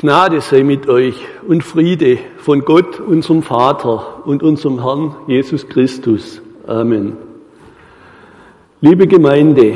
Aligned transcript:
Gnade 0.00 0.40
sei 0.40 0.62
mit 0.62 0.88
euch 0.88 1.16
und 1.48 1.64
Friede 1.64 2.18
von 2.36 2.64
Gott, 2.64 3.00
unserem 3.00 3.42
Vater 3.42 4.22
und 4.26 4.44
unserem 4.44 4.80
Herrn 4.80 5.16
Jesus 5.26 5.68
Christus. 5.68 6.40
Amen. 6.68 7.16
Liebe 8.80 9.08
Gemeinde, 9.08 9.74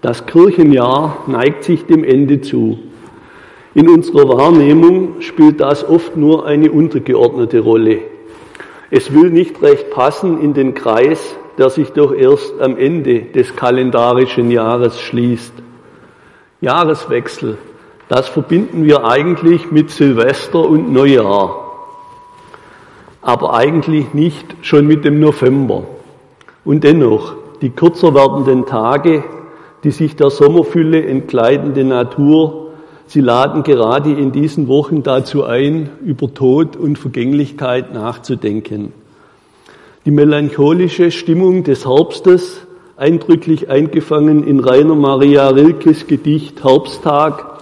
das 0.00 0.26
Kirchenjahr 0.26 1.18
neigt 1.28 1.62
sich 1.62 1.86
dem 1.86 2.02
Ende 2.02 2.40
zu. 2.40 2.80
In 3.72 3.88
unserer 3.88 4.28
Wahrnehmung 4.36 5.20
spielt 5.20 5.60
das 5.60 5.88
oft 5.88 6.16
nur 6.16 6.44
eine 6.44 6.72
untergeordnete 6.72 7.60
Rolle. 7.60 8.00
Es 8.90 9.14
will 9.14 9.30
nicht 9.30 9.62
recht 9.62 9.90
passen 9.90 10.40
in 10.40 10.54
den 10.54 10.74
Kreis, 10.74 11.36
der 11.56 11.70
sich 11.70 11.90
doch 11.90 12.12
erst 12.12 12.60
am 12.60 12.76
Ende 12.76 13.20
des 13.20 13.54
kalendarischen 13.54 14.50
Jahres 14.50 15.00
schließt. 15.00 15.52
Jahreswechsel, 16.60 17.58
das 18.08 18.28
verbinden 18.28 18.84
wir 18.84 19.04
eigentlich 19.04 19.70
mit 19.70 19.90
Silvester 19.90 20.60
und 20.60 20.92
Neujahr, 20.92 21.62
aber 23.20 23.54
eigentlich 23.54 24.14
nicht 24.14 24.46
schon 24.62 24.86
mit 24.86 25.04
dem 25.04 25.18
November. 25.18 25.84
Und 26.64 26.84
dennoch, 26.84 27.34
die 27.60 27.70
kürzer 27.70 28.14
werdenden 28.14 28.66
Tage, 28.66 29.24
die 29.82 29.90
sich 29.90 30.14
der 30.14 30.30
Sommerfülle 30.30 31.04
entkleidende 31.04 31.84
Natur, 31.84 32.70
sie 33.06 33.20
laden 33.20 33.64
gerade 33.64 34.12
in 34.12 34.30
diesen 34.30 34.68
Wochen 34.68 35.02
dazu 35.02 35.44
ein, 35.44 35.90
über 36.04 36.32
Tod 36.32 36.76
und 36.76 36.98
Vergänglichkeit 36.98 37.92
nachzudenken. 37.92 38.92
Die 40.04 40.12
melancholische 40.12 41.10
Stimmung 41.10 41.64
des 41.64 41.86
Herbstes, 41.86 42.66
eindrücklich 42.96 43.68
eingefangen 43.68 44.44
in 44.44 44.60
Rainer 44.60 44.94
Maria 44.94 45.48
Rilkes 45.48 46.06
Gedicht 46.06 46.62
Herbsttag, 46.62 47.55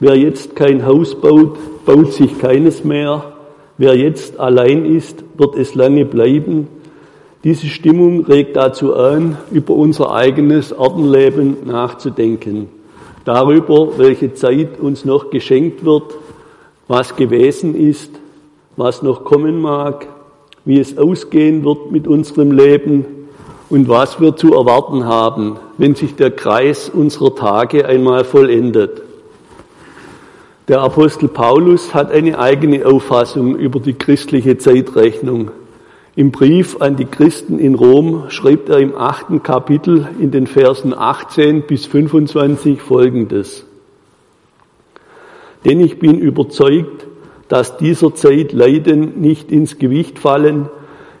Wer 0.00 0.16
jetzt 0.16 0.54
kein 0.54 0.86
Haus 0.86 1.16
baut, 1.20 1.58
baut 1.84 2.12
sich 2.12 2.38
keines 2.38 2.84
mehr. 2.84 3.32
Wer 3.78 3.96
jetzt 3.96 4.38
allein 4.38 4.84
ist, 4.84 5.24
wird 5.36 5.56
es 5.56 5.74
lange 5.74 6.04
bleiben. 6.04 6.68
Diese 7.42 7.66
Stimmung 7.66 8.24
regt 8.24 8.56
dazu 8.56 8.94
an, 8.94 9.38
über 9.50 9.74
unser 9.74 10.12
eigenes 10.12 10.70
Erdenleben 10.70 11.56
nachzudenken. 11.64 12.68
Darüber, 13.24 13.98
welche 13.98 14.34
Zeit 14.34 14.78
uns 14.80 15.04
noch 15.04 15.30
geschenkt 15.30 15.84
wird, 15.84 16.14
was 16.86 17.16
gewesen 17.16 17.74
ist, 17.74 18.10
was 18.76 19.02
noch 19.02 19.24
kommen 19.24 19.60
mag, 19.60 20.06
wie 20.64 20.78
es 20.78 20.96
ausgehen 20.96 21.64
wird 21.64 21.90
mit 21.90 22.06
unserem 22.06 22.52
Leben 22.52 23.04
und 23.68 23.88
was 23.88 24.20
wir 24.20 24.36
zu 24.36 24.54
erwarten 24.54 25.06
haben, 25.06 25.56
wenn 25.76 25.94
sich 25.94 26.14
der 26.14 26.30
Kreis 26.30 26.88
unserer 26.88 27.34
Tage 27.34 27.84
einmal 27.84 28.24
vollendet. 28.24 29.02
Der 30.68 30.82
Apostel 30.82 31.28
Paulus 31.28 31.94
hat 31.94 32.12
eine 32.12 32.38
eigene 32.38 32.84
Auffassung 32.84 33.56
über 33.56 33.80
die 33.80 33.94
christliche 33.94 34.58
Zeitrechnung. 34.58 35.50
Im 36.14 36.30
Brief 36.30 36.82
an 36.82 36.94
die 36.94 37.06
Christen 37.06 37.58
in 37.58 37.74
Rom 37.74 38.24
schreibt 38.28 38.68
er 38.68 38.76
im 38.76 38.94
achten 38.94 39.42
Kapitel 39.42 40.08
in 40.20 40.30
den 40.30 40.46
Versen 40.46 40.92
18 40.92 41.62
bis 41.62 41.86
25 41.86 42.82
Folgendes. 42.82 43.64
Denn 45.64 45.80
ich 45.80 45.98
bin 45.98 46.18
überzeugt, 46.18 47.06
dass 47.48 47.78
dieser 47.78 48.14
Zeit 48.14 48.52
Leiden 48.52 49.22
nicht 49.22 49.50
ins 49.50 49.78
Gewicht 49.78 50.18
fallen 50.18 50.68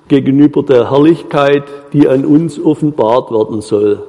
gegenüber 0.08 0.62
der 0.62 0.90
Herrlichkeit, 0.90 1.64
die 1.94 2.06
an 2.06 2.26
uns 2.26 2.62
offenbart 2.62 3.30
werden 3.30 3.62
soll. 3.62 4.07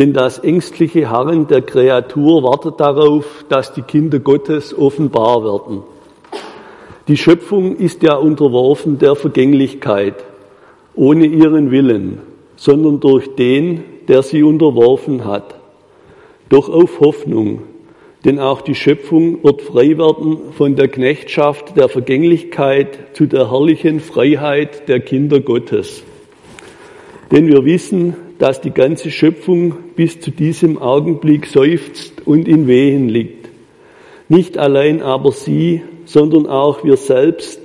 Denn 0.00 0.14
das 0.14 0.38
ängstliche 0.38 1.10
Harren 1.10 1.46
der 1.46 1.60
Kreatur 1.60 2.42
wartet 2.42 2.80
darauf, 2.80 3.44
dass 3.50 3.74
die 3.74 3.82
Kinder 3.82 4.18
Gottes 4.18 4.72
offenbar 4.72 5.44
werden. 5.44 5.82
Die 7.06 7.18
Schöpfung 7.18 7.76
ist 7.76 8.02
ja 8.02 8.14
unterworfen 8.14 8.98
der 8.98 9.14
Vergänglichkeit, 9.14 10.14
ohne 10.94 11.26
ihren 11.26 11.70
Willen, 11.70 12.22
sondern 12.56 13.00
durch 13.00 13.34
den, 13.34 13.84
der 14.08 14.22
sie 14.22 14.42
unterworfen 14.42 15.26
hat. 15.26 15.56
Doch 16.48 16.70
auf 16.70 16.98
Hoffnung, 17.00 17.60
denn 18.24 18.38
auch 18.38 18.62
die 18.62 18.74
Schöpfung 18.74 19.44
wird 19.44 19.60
frei 19.60 19.98
werden 19.98 20.38
von 20.56 20.76
der 20.76 20.88
Knechtschaft 20.88 21.76
der 21.76 21.90
Vergänglichkeit 21.90 23.14
zu 23.14 23.26
der 23.26 23.50
herrlichen 23.50 24.00
Freiheit 24.00 24.88
der 24.88 25.00
Kinder 25.00 25.40
Gottes. 25.40 26.02
Denn 27.30 27.48
wir 27.48 27.66
wissen, 27.66 28.29
dass 28.40 28.62
die 28.62 28.70
ganze 28.70 29.10
Schöpfung 29.10 29.74
bis 29.96 30.18
zu 30.18 30.30
diesem 30.30 30.78
Augenblick 30.78 31.46
seufzt 31.46 32.26
und 32.26 32.48
in 32.48 32.66
Wehen 32.66 33.10
liegt. 33.10 33.50
Nicht 34.30 34.56
allein 34.56 35.02
aber 35.02 35.30
sie, 35.30 35.82
sondern 36.06 36.46
auch 36.46 36.82
wir 36.82 36.96
selbst, 36.96 37.60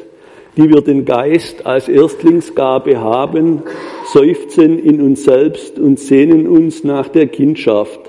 die 0.57 0.69
wir 0.69 0.81
den 0.81 1.05
Geist 1.05 1.65
als 1.65 1.87
Erstlingsgabe 1.87 2.99
haben, 2.99 3.63
seufzen 4.11 4.77
in 4.77 4.99
uns 4.99 5.23
selbst 5.23 5.79
und 5.79 5.97
sehnen 5.97 6.45
uns 6.45 6.83
nach 6.83 7.07
der 7.07 7.27
Kindschaft, 7.27 8.01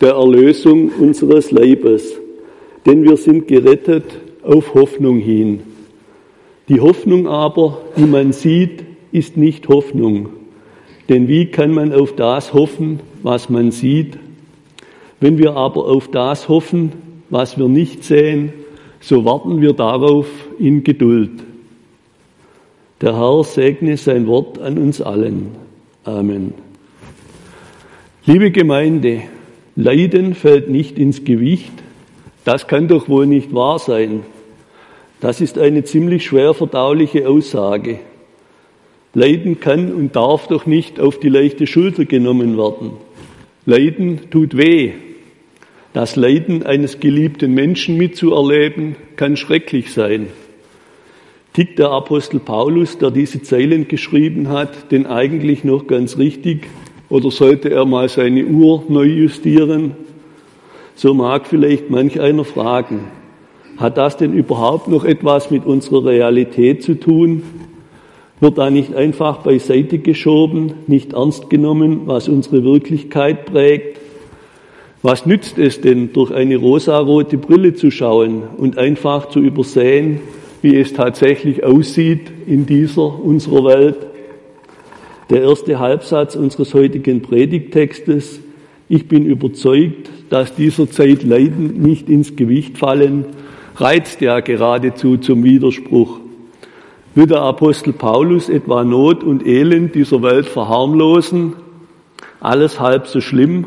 der 0.00 0.14
Erlösung 0.14 0.90
unseres 0.98 1.52
Leibes. 1.52 2.18
Denn 2.86 3.04
wir 3.04 3.18
sind 3.18 3.46
gerettet 3.46 4.06
auf 4.42 4.74
Hoffnung 4.74 5.18
hin. 5.18 5.60
Die 6.68 6.80
Hoffnung 6.80 7.28
aber, 7.28 7.82
die 7.96 8.06
man 8.06 8.32
sieht, 8.32 8.84
ist 9.12 9.36
nicht 9.36 9.68
Hoffnung. 9.68 10.39
Denn 11.10 11.26
wie 11.26 11.46
kann 11.46 11.72
man 11.72 11.92
auf 11.92 12.14
das 12.14 12.54
hoffen, 12.54 13.00
was 13.24 13.50
man 13.50 13.72
sieht? 13.72 14.16
Wenn 15.18 15.38
wir 15.38 15.56
aber 15.56 15.86
auf 15.86 16.08
das 16.08 16.48
hoffen, 16.48 16.92
was 17.30 17.58
wir 17.58 17.68
nicht 17.68 18.04
sehen, 18.04 18.52
so 19.00 19.24
warten 19.24 19.60
wir 19.60 19.72
darauf 19.72 20.28
in 20.60 20.84
Geduld. 20.84 21.32
Der 23.00 23.18
Herr 23.18 23.42
segne 23.42 23.96
sein 23.96 24.28
Wort 24.28 24.60
an 24.60 24.78
uns 24.78 25.02
allen. 25.02 25.48
Amen. 26.04 26.54
Liebe 28.24 28.52
Gemeinde, 28.52 29.22
Leiden 29.74 30.34
fällt 30.34 30.70
nicht 30.70 30.96
ins 30.96 31.24
Gewicht. 31.24 31.72
Das 32.44 32.68
kann 32.68 32.86
doch 32.86 33.08
wohl 33.08 33.26
nicht 33.26 33.52
wahr 33.52 33.80
sein. 33.80 34.20
Das 35.20 35.40
ist 35.40 35.58
eine 35.58 35.82
ziemlich 35.82 36.24
schwer 36.24 36.54
verdauliche 36.54 37.28
Aussage. 37.28 37.98
Leiden 39.12 39.58
kann 39.58 39.92
und 39.92 40.14
darf 40.14 40.46
doch 40.46 40.66
nicht 40.66 41.00
auf 41.00 41.18
die 41.18 41.28
leichte 41.28 41.66
Schulter 41.66 42.04
genommen 42.04 42.56
werden. 42.56 42.92
Leiden 43.66 44.30
tut 44.30 44.56
weh. 44.56 44.92
Das 45.92 46.14
Leiden 46.14 46.62
eines 46.62 47.00
geliebten 47.00 47.52
Menschen 47.52 47.96
mitzuerleben, 47.96 48.94
kann 49.16 49.36
schrecklich 49.36 49.92
sein. 49.92 50.28
Tickt 51.52 51.80
der 51.80 51.90
Apostel 51.90 52.38
Paulus, 52.38 52.98
der 52.98 53.10
diese 53.10 53.42
Zeilen 53.42 53.88
geschrieben 53.88 54.48
hat, 54.48 54.92
denn 54.92 55.06
eigentlich 55.06 55.64
noch 55.64 55.88
ganz 55.88 56.16
richtig? 56.16 56.68
Oder 57.08 57.32
sollte 57.32 57.70
er 57.70 57.86
mal 57.86 58.08
seine 58.08 58.44
Uhr 58.44 58.84
neu 58.88 59.06
justieren? 59.06 59.96
So 60.94 61.12
mag 61.12 61.48
vielleicht 61.48 61.90
manch 61.90 62.20
einer 62.20 62.44
fragen, 62.44 63.06
hat 63.76 63.98
das 63.98 64.16
denn 64.16 64.32
überhaupt 64.32 64.86
noch 64.86 65.04
etwas 65.04 65.50
mit 65.50 65.64
unserer 65.66 66.04
Realität 66.04 66.84
zu 66.84 67.00
tun? 67.00 67.42
Wird 68.40 68.56
da 68.56 68.70
nicht 68.70 68.94
einfach 68.94 69.38
beiseite 69.38 69.98
geschoben, 69.98 70.72
nicht 70.86 71.12
ernst 71.12 71.50
genommen, 71.50 72.02
was 72.06 72.28
unsere 72.28 72.64
Wirklichkeit 72.64 73.44
prägt? 73.44 73.98
Was 75.02 75.26
nützt 75.26 75.58
es 75.58 75.80
denn, 75.80 76.12
durch 76.12 76.30
eine 76.30 76.56
rosarote 76.56 77.36
Brille 77.36 77.74
zu 77.74 77.90
schauen 77.90 78.42
und 78.56 78.78
einfach 78.78 79.28
zu 79.28 79.40
übersehen, 79.40 80.20
wie 80.62 80.76
es 80.76 80.94
tatsächlich 80.94 81.64
aussieht 81.64 82.30
in 82.46 82.64
dieser 82.64 83.22
unserer 83.22 83.64
Welt? 83.64 83.96
Der 85.28 85.42
erste 85.42 85.78
Halbsatz 85.78 86.34
unseres 86.34 86.74
heutigen 86.74 87.22
Predigtextes, 87.22 88.40
ich 88.88 89.06
bin 89.06 89.26
überzeugt, 89.26 90.10
dass 90.30 90.54
dieser 90.54 90.90
Zeit 90.90 91.22
Leiden 91.22 91.80
nicht 91.80 92.08
ins 92.08 92.36
Gewicht 92.36 92.78
fallen, 92.78 93.26
reizt 93.76 94.20
ja 94.20 94.40
geradezu 94.40 95.18
zum 95.18 95.44
Widerspruch. 95.44 96.20
Will 97.20 97.26
der 97.26 97.42
Apostel 97.42 97.92
Paulus 97.92 98.48
etwa 98.48 98.82
Not 98.82 99.22
und 99.24 99.46
Elend 99.46 99.94
dieser 99.94 100.22
Welt 100.22 100.46
verharmlosen? 100.46 101.52
Alles 102.40 102.80
halb 102.80 103.08
so 103.08 103.20
schlimm? 103.20 103.66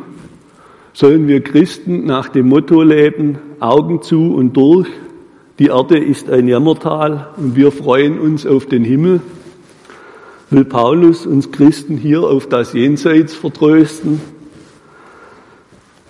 Sollen 0.91 1.27
wir 1.27 1.43
Christen 1.43 2.03
nach 2.03 2.29
dem 2.29 2.49
Motto 2.49 2.81
leben, 2.81 3.37
Augen 3.59 4.01
zu 4.01 4.33
und 4.33 4.57
durch? 4.57 4.87
Die 5.59 5.67
Erde 5.67 5.99
ist 5.99 6.31
ein 6.31 6.47
Jammertal 6.47 7.27
und 7.37 7.55
wir 7.55 7.71
freuen 7.71 8.17
uns 8.17 8.47
auf 8.47 8.65
den 8.65 8.83
Himmel. 8.83 9.21
Will 10.49 10.65
Paulus 10.65 11.27
uns 11.27 11.51
Christen 11.51 11.95
hier 11.95 12.23
auf 12.23 12.49
das 12.49 12.73
Jenseits 12.73 13.35
vertrösten? 13.35 14.19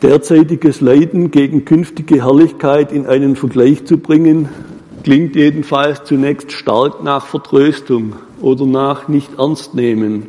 Derzeitiges 0.01 0.79
Leiden 0.79 1.29
gegen 1.29 1.65
künftige 1.65 2.23
Herrlichkeit 2.23 2.93
in 2.93 3.05
einen 3.05 3.35
Vergleich 3.35 3.83
zu 3.83 3.97
bringen, 3.97 4.47
klingt 5.03 5.35
jedenfalls 5.35 6.03
zunächst 6.03 6.51
stark 6.51 7.03
nach 7.03 7.25
Vertröstung 7.25 8.15
oder 8.41 8.65
nach 8.65 9.07
nicht 9.07 9.37
ernst 9.37 9.75
nehmen. 9.75 10.27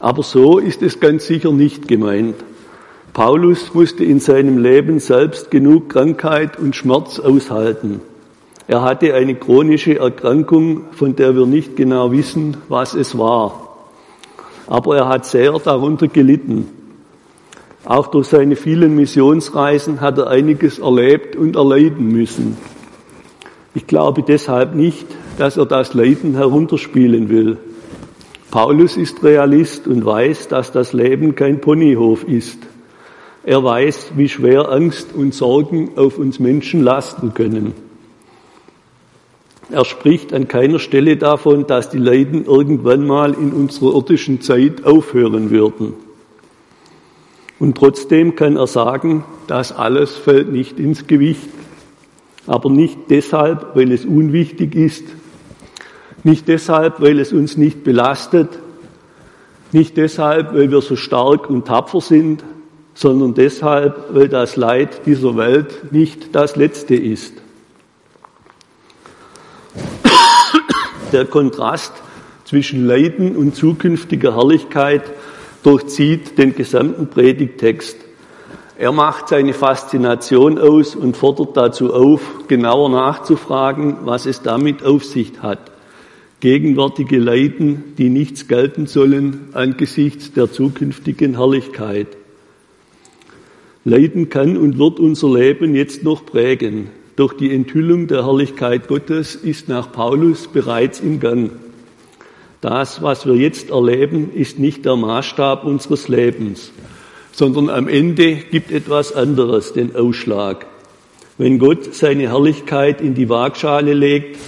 Aber 0.00 0.22
so 0.22 0.58
ist 0.58 0.82
es 0.82 0.98
ganz 0.98 1.26
sicher 1.26 1.52
nicht 1.52 1.86
gemeint. 1.86 2.34
Paulus 3.12 3.74
musste 3.74 4.04
in 4.04 4.20
seinem 4.20 4.58
Leben 4.58 4.98
selbst 4.98 5.50
genug 5.50 5.90
Krankheit 5.90 6.58
und 6.58 6.74
Schmerz 6.74 7.20
aushalten. 7.20 8.00
Er 8.66 8.82
hatte 8.82 9.14
eine 9.14 9.34
chronische 9.34 9.98
Erkrankung, 9.98 10.86
von 10.92 11.14
der 11.14 11.36
wir 11.36 11.46
nicht 11.46 11.76
genau 11.76 12.10
wissen, 12.10 12.56
was 12.68 12.94
es 12.94 13.18
war. 13.18 13.76
Aber 14.66 14.96
er 14.96 15.08
hat 15.08 15.26
sehr 15.26 15.52
darunter 15.58 16.08
gelitten. 16.08 16.81
Auch 17.84 18.06
durch 18.06 18.28
seine 18.28 18.54
vielen 18.54 18.94
Missionsreisen 18.94 20.00
hat 20.00 20.18
er 20.18 20.28
einiges 20.28 20.78
erlebt 20.78 21.34
und 21.34 21.56
erleiden 21.56 22.08
müssen. 22.08 22.56
Ich 23.74 23.86
glaube 23.86 24.22
deshalb 24.22 24.74
nicht, 24.74 25.06
dass 25.38 25.56
er 25.56 25.66
das 25.66 25.94
Leiden 25.94 26.34
herunterspielen 26.34 27.28
will. 27.28 27.58
Paulus 28.50 28.96
ist 28.96 29.24
Realist 29.24 29.88
und 29.88 30.04
weiß, 30.04 30.48
dass 30.48 30.72
das 30.72 30.92
Leben 30.92 31.34
kein 31.34 31.60
Ponyhof 31.60 32.24
ist. 32.24 32.58
Er 33.44 33.64
weiß, 33.64 34.12
wie 34.14 34.28
schwer 34.28 34.70
Angst 34.70 35.14
und 35.14 35.34
Sorgen 35.34 35.92
auf 35.96 36.18
uns 36.18 36.38
Menschen 36.38 36.82
lasten 36.82 37.34
können. 37.34 37.72
Er 39.70 39.86
spricht 39.86 40.34
an 40.34 40.48
keiner 40.48 40.78
Stelle 40.78 41.16
davon, 41.16 41.66
dass 41.66 41.88
die 41.88 41.98
Leiden 41.98 42.44
irgendwann 42.44 43.06
mal 43.06 43.32
in 43.32 43.52
unserer 43.52 43.94
irdischen 43.94 44.42
Zeit 44.42 44.84
aufhören 44.84 45.50
würden. 45.50 45.94
Und 47.62 47.76
trotzdem 47.76 48.34
kann 48.34 48.56
er 48.56 48.66
sagen, 48.66 49.22
das 49.46 49.70
alles 49.70 50.16
fällt 50.16 50.50
nicht 50.50 50.80
ins 50.80 51.06
Gewicht. 51.06 51.48
Aber 52.48 52.68
nicht 52.68 52.98
deshalb, 53.08 53.76
weil 53.76 53.92
es 53.92 54.04
unwichtig 54.04 54.74
ist, 54.74 55.04
nicht 56.24 56.48
deshalb, 56.48 57.00
weil 57.00 57.20
es 57.20 57.32
uns 57.32 57.56
nicht 57.56 57.84
belastet, 57.84 58.48
nicht 59.70 59.96
deshalb, 59.96 60.52
weil 60.54 60.72
wir 60.72 60.80
so 60.80 60.96
stark 60.96 61.48
und 61.48 61.68
tapfer 61.68 62.00
sind, 62.00 62.42
sondern 62.94 63.34
deshalb, 63.34 64.12
weil 64.12 64.28
das 64.28 64.56
Leid 64.56 65.06
dieser 65.06 65.36
Welt 65.36 65.92
nicht 65.92 66.34
das 66.34 66.56
letzte 66.56 66.96
ist. 66.96 67.34
Der 71.12 71.26
Kontrast 71.26 71.92
zwischen 72.44 72.88
Leiden 72.88 73.36
und 73.36 73.54
zukünftiger 73.54 74.34
Herrlichkeit 74.34 75.04
durchzieht 75.62 76.38
den 76.38 76.54
gesamten 76.54 77.08
Predigtext. 77.08 77.96
Er 78.78 78.92
macht 78.92 79.28
seine 79.28 79.52
Faszination 79.52 80.58
aus 80.58 80.96
und 80.96 81.16
fordert 81.16 81.56
dazu 81.56 81.94
auf, 81.94 82.48
genauer 82.48 82.90
nachzufragen, 82.90 83.98
was 84.04 84.26
es 84.26 84.42
damit 84.42 84.82
auf 84.82 85.04
sich 85.04 85.40
hat. 85.40 85.70
Gegenwärtige 86.40 87.18
Leiden, 87.18 87.94
die 87.98 88.08
nichts 88.08 88.48
gelten 88.48 88.86
sollen 88.86 89.50
angesichts 89.52 90.32
der 90.32 90.50
zukünftigen 90.50 91.36
Herrlichkeit. 91.36 92.08
Leiden 93.84 94.28
kann 94.28 94.56
und 94.56 94.78
wird 94.78 94.98
unser 94.98 95.32
Leben 95.32 95.76
jetzt 95.76 96.02
noch 96.02 96.26
prägen. 96.26 96.88
Doch 97.14 97.32
die 97.32 97.54
Enthüllung 97.54 98.08
der 98.08 98.24
Herrlichkeit 98.26 98.88
Gottes 98.88 99.36
ist 99.36 99.68
nach 99.68 99.92
Paulus 99.92 100.48
bereits 100.48 100.98
im 100.98 101.20
Gang. 101.20 101.50
Das, 102.62 103.02
was 103.02 103.26
wir 103.26 103.34
jetzt 103.34 103.70
erleben, 103.70 104.30
ist 104.32 104.60
nicht 104.60 104.84
der 104.84 104.94
Maßstab 104.94 105.64
unseres 105.64 106.06
Lebens, 106.06 106.70
sondern 107.32 107.68
am 107.68 107.88
Ende 107.88 108.36
gibt 108.36 108.70
etwas 108.70 109.12
anderes 109.12 109.72
den 109.72 109.96
Ausschlag. 109.96 110.66
Wenn 111.38 111.58
Gott 111.58 111.92
seine 111.92 112.28
Herrlichkeit 112.28 113.00
in 113.00 113.14
die 113.14 113.28
Waagschale 113.28 113.94
legt, 113.94 114.38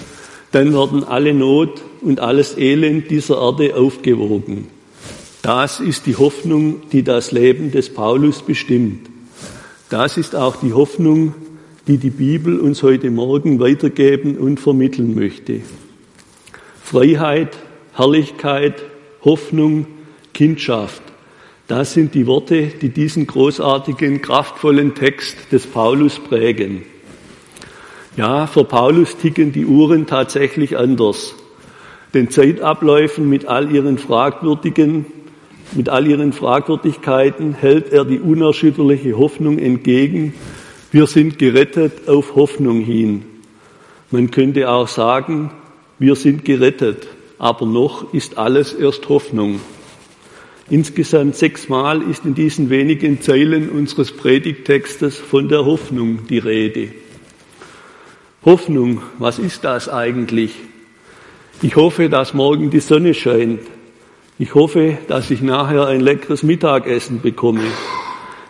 dann 0.52 0.72
werden 0.72 1.02
alle 1.02 1.34
Not 1.34 1.82
und 2.02 2.20
alles 2.20 2.56
Elend 2.56 3.10
dieser 3.10 3.42
Erde 3.42 3.74
aufgewogen. 3.74 4.68
Das 5.42 5.80
ist 5.80 6.06
die 6.06 6.14
Hoffnung, 6.14 6.82
die 6.92 7.02
das 7.02 7.32
Leben 7.32 7.72
des 7.72 7.92
Paulus 7.92 8.42
bestimmt. 8.42 9.08
Das 9.90 10.16
ist 10.16 10.36
auch 10.36 10.54
die 10.54 10.72
Hoffnung, 10.72 11.34
die 11.88 11.98
die 11.98 12.10
Bibel 12.10 12.60
uns 12.60 12.84
heute 12.84 13.10
Morgen 13.10 13.58
weitergeben 13.58 14.38
und 14.38 14.60
vermitteln 14.60 15.16
möchte. 15.16 15.62
Freiheit, 16.80 17.56
Herrlichkeit, 17.96 18.82
Hoffnung, 19.24 19.86
Kindschaft. 20.32 21.02
Das 21.66 21.94
sind 21.94 22.14
die 22.14 22.26
Worte, 22.26 22.66
die 22.66 22.90
diesen 22.90 23.26
großartigen, 23.26 24.20
kraftvollen 24.20 24.94
Text 24.94 25.52
des 25.52 25.66
Paulus 25.66 26.18
prägen. 26.18 26.82
Ja, 28.16 28.46
für 28.46 28.64
Paulus 28.64 29.16
ticken 29.16 29.52
die 29.52 29.64
Uhren 29.64 30.06
tatsächlich 30.06 30.76
anders. 30.76 31.34
Den 32.12 32.30
Zeitabläufen 32.30 33.28
mit 33.28 33.46
all 33.46 33.72
ihren 33.72 33.98
fragwürdigen, 33.98 35.06
mit 35.72 35.88
all 35.88 36.06
ihren 36.06 36.32
Fragwürdigkeiten 36.32 37.54
hält 37.54 37.92
er 37.92 38.04
die 38.04 38.20
unerschütterliche 38.20 39.16
Hoffnung 39.18 39.58
entgegen, 39.58 40.34
wir 40.92 41.08
sind 41.08 41.40
gerettet 41.40 42.08
auf 42.08 42.36
Hoffnung 42.36 42.80
hin. 42.80 43.24
Man 44.12 44.30
könnte 44.30 44.70
auch 44.70 44.86
sagen, 44.86 45.50
wir 45.98 46.14
sind 46.14 46.44
gerettet, 46.44 47.08
aber 47.38 47.66
noch 47.66 48.12
ist 48.12 48.38
alles 48.38 48.72
erst 48.72 49.08
Hoffnung. 49.08 49.60
Insgesamt 50.70 51.36
sechsmal 51.36 52.02
ist 52.02 52.24
in 52.24 52.34
diesen 52.34 52.70
wenigen 52.70 53.20
Zeilen 53.20 53.68
unseres 53.68 54.12
Predigtextes 54.12 55.18
von 55.18 55.48
der 55.48 55.66
Hoffnung 55.66 56.26
die 56.26 56.38
Rede. 56.38 56.90
Hoffnung, 58.44 59.02
was 59.18 59.38
ist 59.38 59.64
das 59.64 59.88
eigentlich? 59.88 60.52
Ich 61.62 61.76
hoffe, 61.76 62.08
dass 62.08 62.34
morgen 62.34 62.70
die 62.70 62.80
Sonne 62.80 63.14
scheint. 63.14 63.60
Ich 64.38 64.54
hoffe, 64.54 64.98
dass 65.06 65.30
ich 65.30 65.42
nachher 65.42 65.86
ein 65.86 66.00
leckeres 66.00 66.42
Mittagessen 66.42 67.20
bekomme. 67.20 67.64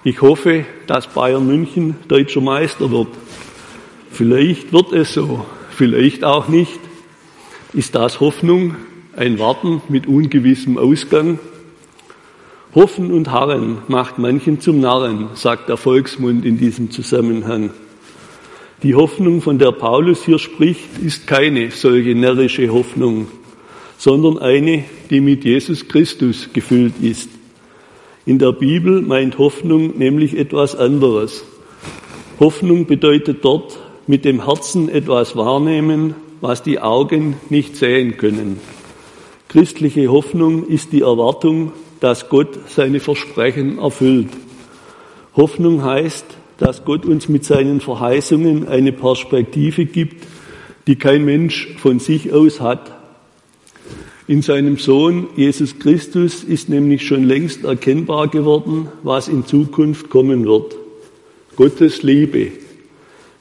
Ich 0.03 0.23
hoffe, 0.23 0.65
dass 0.87 1.07
Bayern 1.09 1.47
München 1.47 1.97
deutscher 2.09 2.41
Meister 2.41 2.91
wird. 2.91 3.09
Vielleicht 4.11 4.73
wird 4.73 4.93
es 4.93 5.15
so, 5.15 5.45
vielleicht 5.71 6.25
auch 6.25 6.49
nicht. 6.49 6.81
Ist 7.75 7.97
das 7.97 8.21
Hoffnung, 8.21 8.77
ein 9.17 9.41
Warten 9.41 9.83
mit 9.89 10.07
ungewissem 10.07 10.79
Ausgang? 10.79 11.41
Hoffen 12.73 13.11
und 13.11 13.33
Harren 13.33 13.79
macht 13.89 14.17
manchen 14.17 14.61
zum 14.61 14.79
Narren, 14.79 15.31
sagt 15.35 15.69
der 15.69 15.77
Volksmund 15.77 16.45
in 16.45 16.57
diesem 16.57 16.93
Zusammenhang. 16.93 17.71
Die 18.85 18.95
Hoffnung, 18.95 19.41
von 19.41 19.59
der 19.59 19.73
Paulus 19.73 20.25
hier 20.25 20.39
spricht, 20.39 20.99
ist 21.05 21.27
keine 21.27 21.73
solche 21.73 22.15
närrische 22.15 22.69
Hoffnung, 22.69 23.27
sondern 23.99 24.39
eine, 24.39 24.85
die 25.11 25.21
mit 25.21 25.45
Jesus 25.45 25.89
Christus 25.89 26.51
gefüllt 26.53 26.95
ist. 27.03 27.29
In 28.25 28.39
der 28.39 28.53
Bibel 28.53 29.03
meint 29.03 29.39
Hoffnung 29.39 29.99
nämlich 29.99 30.39
etwas 30.39 30.77
anderes. 30.77 31.45
Hoffnung 32.39 32.87
bedeutet 32.87 33.45
dort 33.45 33.81
mit 34.07 34.25
dem 34.25 34.45
Herzen 34.45 34.89
etwas 34.89 35.35
wahrnehmen, 35.35 36.15
was 36.45 36.63
die 36.63 36.79
Augen 36.79 37.37
nicht 37.49 37.75
sehen 37.75 38.19
können. 38.19 38.61
Christliche 39.49 40.09
Hoffnung 40.09 40.67
ist 40.67 40.93
die 40.93 41.01
Erwartung, 41.01 41.73
dass 42.01 42.29
Gott 42.29 42.69
seine 42.69 43.01
Versprechen 43.01 43.79
erfüllt. 43.79 44.29
Hoffnung 45.35 45.83
heißt, 45.83 46.27
dass 46.59 46.85
Gott 46.85 47.07
uns 47.07 47.31
mit 47.31 47.47
seinen 47.47 47.81
Verheißungen 47.81 48.69
eine 48.69 48.93
Perspektive 48.93 49.87
gibt, 49.87 50.27
die 50.87 50.97
kein 50.97 51.25
Mensch 51.25 51.75
von 51.79 51.99
sich 51.99 52.31
aus 52.31 52.61
hat, 52.61 52.93
in 54.27 54.43
seinem 54.43 54.77
Sohn 54.77 55.29
Jesus 55.37 55.79
Christus 55.79 56.45
ist 56.45 56.69
nämlich 56.69 57.07
schon 57.07 57.25
längst 57.25 57.65
erkennbar 57.65 58.29
geworden, 58.29 58.89
was 59.03 59.29
in 59.29 59.47
Zukunft 59.47 60.11
kommen 60.11 60.45
wird. 60.45 60.77
Gottes 61.57 62.03
Liebe. 62.03 62.53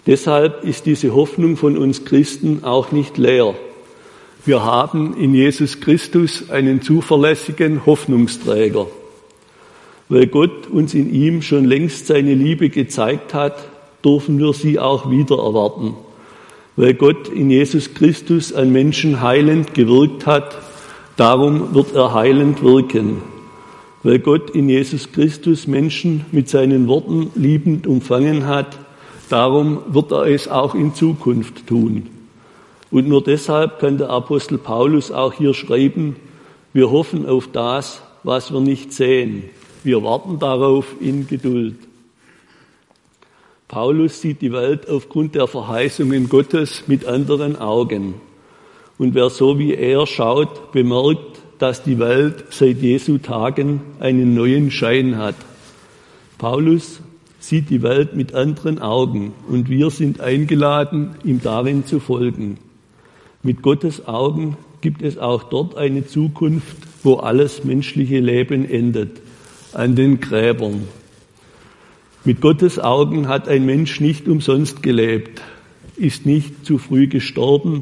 Deshalb 0.06 0.64
ist 0.64 0.86
diese 0.86 1.16
Hoffnung 1.16 1.58
von 1.58 1.78
uns 1.78 2.06
Christen 2.06 2.64
auch 2.64 2.92
nicht 2.92 3.18
leer. 3.18 3.56
Wir 4.46 4.64
haben 4.64 5.16
in 5.18 5.34
Jesus 5.34 5.80
Christus 5.80 6.50
einen 6.50 6.82
zuverlässigen 6.82 7.86
Hoffnungsträger. 7.86 8.88
Weil 10.10 10.28
Gott 10.28 10.68
uns 10.68 10.94
in 10.94 11.14
ihm 11.14 11.42
schon 11.42 11.66
längst 11.66 12.08
seine 12.08 12.34
Liebe 12.34 12.70
gezeigt 12.70 13.34
hat, 13.34 13.56
dürfen 14.04 14.38
wir 14.40 14.54
sie 14.54 14.80
auch 14.80 15.10
wieder 15.10 15.38
erwarten. 15.38 15.96
Weil 16.76 16.94
Gott 16.94 17.30
in 17.30 17.50
Jesus 17.50 17.94
Christus 17.94 18.52
an 18.52 18.72
Menschen 18.72 19.22
heilend 19.22 19.74
gewirkt 19.74 20.26
hat, 20.26 20.58
Darum 21.16 21.76
wird 21.76 21.94
er 21.94 22.14
heilend 22.14 22.64
wirken, 22.64 23.22
weil 24.02 24.18
Gott 24.18 24.50
in 24.50 24.68
Jesus 24.68 25.12
Christus 25.12 25.68
Menschen 25.68 26.26
mit 26.32 26.50
seinen 26.50 26.88
Worten 26.88 27.30
liebend 27.36 27.86
umfangen 27.86 28.48
hat. 28.48 28.80
Darum 29.34 29.82
wird 29.88 30.12
er 30.12 30.28
es 30.28 30.48
auch 30.48 30.76
in 30.76 30.94
Zukunft 30.94 31.66
tun. 31.66 32.08
Und 32.92 33.08
nur 33.08 33.24
deshalb 33.24 33.80
kann 33.80 33.98
der 33.98 34.12
Apostel 34.12 34.60
Paulus 34.60 35.10
auch 35.10 35.34
hier 35.34 35.56
schreiben, 35.56 36.18
wir 36.72 36.92
hoffen 36.92 37.26
auf 37.26 37.50
das, 37.52 38.04
was 38.22 38.54
wir 38.54 38.62
nicht 38.62 38.94
sehen. 38.94 39.46
Wir 39.84 40.04
warten 40.04 40.38
darauf 40.38 40.86
in 41.00 41.26
Geduld. 41.26 41.78
Paulus 43.68 44.22
sieht 44.22 44.40
die 44.44 44.54
Welt 44.54 44.88
aufgrund 44.88 45.34
der 45.34 45.48
Verheißungen 45.48 46.30
Gottes 46.30 46.84
mit 46.86 47.08
anderen 47.08 47.56
Augen. 47.56 48.14
Und 49.00 49.16
wer 49.16 49.32
so 49.32 49.58
wie 49.58 49.74
er 49.74 50.06
schaut, 50.06 50.72
bemerkt, 50.74 51.40
dass 51.58 51.82
die 51.82 51.98
Welt 51.98 52.44
seit 52.52 52.84
Jesu 52.84 53.18
Tagen 53.18 53.82
einen 54.00 54.36
neuen 54.36 54.70
Schein 54.70 55.18
hat. 55.18 55.38
Paulus 56.38 57.02
sieht 57.44 57.70
die 57.70 57.82
Welt 57.84 58.16
mit 58.16 58.34
anderen 58.34 58.80
Augen 58.80 59.34
und 59.50 59.70
wir 59.70 59.90
sind 59.90 60.22
eingeladen, 60.22 61.16
ihm 61.26 61.42
darin 61.42 61.86
zu 61.86 62.00
folgen. 62.00 62.58
Mit 63.42 63.62
Gottes 63.62 64.08
Augen 64.08 64.56
gibt 64.80 65.02
es 65.02 65.18
auch 65.18 65.44
dort 65.44 65.76
eine 65.76 66.08
Zukunft, 66.08 66.78
wo 67.04 67.16
alles 67.16 67.66
menschliche 67.66 68.22
Leben 68.22 68.64
endet, 68.64 69.20
an 69.74 69.94
den 69.96 70.22
Gräbern. 70.22 70.88
Mit 72.24 72.40
Gottes 72.40 72.80
Augen 72.80 73.28
hat 73.28 73.50
ein 73.50 73.66
Mensch 73.66 74.00
nicht 74.00 74.30
umsonst 74.30 74.82
gelebt, 74.82 75.42
ist 75.98 76.26
nicht 76.26 76.66
zu 76.66 76.78
früh 76.78 77.08
gestorben, 77.08 77.82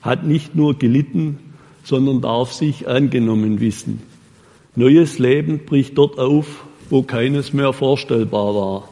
hat 0.00 0.24
nicht 0.24 0.54
nur 0.54 0.78
gelitten, 0.78 1.40
sondern 1.82 2.20
darf 2.20 2.52
sich 2.52 2.86
angenommen 2.86 3.58
wissen. 3.58 4.00
Neues 4.76 5.18
Leben 5.18 5.66
bricht 5.66 5.98
dort 5.98 6.20
auf, 6.20 6.64
wo 6.88 7.02
keines 7.02 7.52
mehr 7.52 7.72
vorstellbar 7.72 8.54
war, 8.54 8.91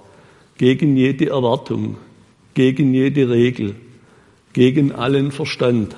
gegen 0.61 0.95
jede 0.95 1.31
Erwartung, 1.31 1.97
gegen 2.53 2.93
jede 2.93 3.31
Regel, 3.31 3.77
gegen 4.53 4.93
allen 4.93 5.31
Verstand. 5.33 5.97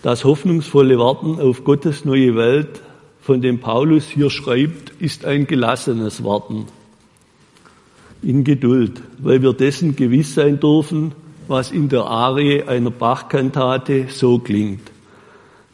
Das 0.00 0.24
hoffnungsvolle 0.24 0.98
Warten 0.98 1.38
auf 1.38 1.62
Gottes 1.62 2.06
neue 2.06 2.36
Welt, 2.36 2.80
von 3.20 3.42
dem 3.42 3.58
Paulus 3.58 4.08
hier 4.08 4.30
schreibt, 4.30 4.92
ist 4.98 5.26
ein 5.26 5.46
gelassenes 5.46 6.24
Warten 6.24 6.68
in 8.22 8.44
Geduld, 8.44 9.02
weil 9.18 9.42
wir 9.42 9.52
dessen 9.52 9.94
gewiss 9.94 10.34
sein 10.34 10.58
dürfen, 10.58 11.12
was 11.48 11.70
in 11.70 11.90
der 11.90 12.04
Arie 12.04 12.62
einer 12.62 12.90
Bachkantate 12.90 14.06
so 14.08 14.38
klingt. 14.38 14.90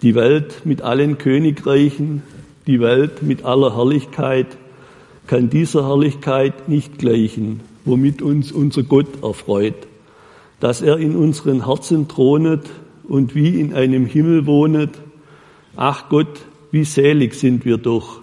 Die 0.03 0.17
Welt 0.17 0.63
mit 0.67 0.83
allen 0.83 1.19
Königreichen, 1.19 2.25
die 2.67 2.81
Welt 2.81 3.23
mit 3.23 3.45
aller 3.45 3.77
Herrlichkeit 3.77 4.49
kann 5.27 5.51
dieser 5.51 5.87
Herrlichkeit 5.87 6.69
nicht 6.69 6.99
gleichen, 6.99 7.61
womit 7.85 8.23
uns 8.23 8.53
unser 8.53 8.83
Gott 8.83 9.23
erfreut, 9.23 9.87
dass 10.61 10.83
er 10.83 10.99
in 10.99 11.17
unseren 11.17 11.67
Herzen 11.67 12.09
thronet 12.09 12.71
und 13.09 13.35
wie 13.35 13.61
in 13.61 13.75
einem 13.75 14.07
Himmel 14.07 14.47
wohnet. 14.47 14.91
Ach 15.77 16.09
Gott, 16.09 16.41
wie 16.71 16.85
selig 16.85 17.35
sind 17.35 17.65
wir 17.65 17.79
doch, 17.79 18.21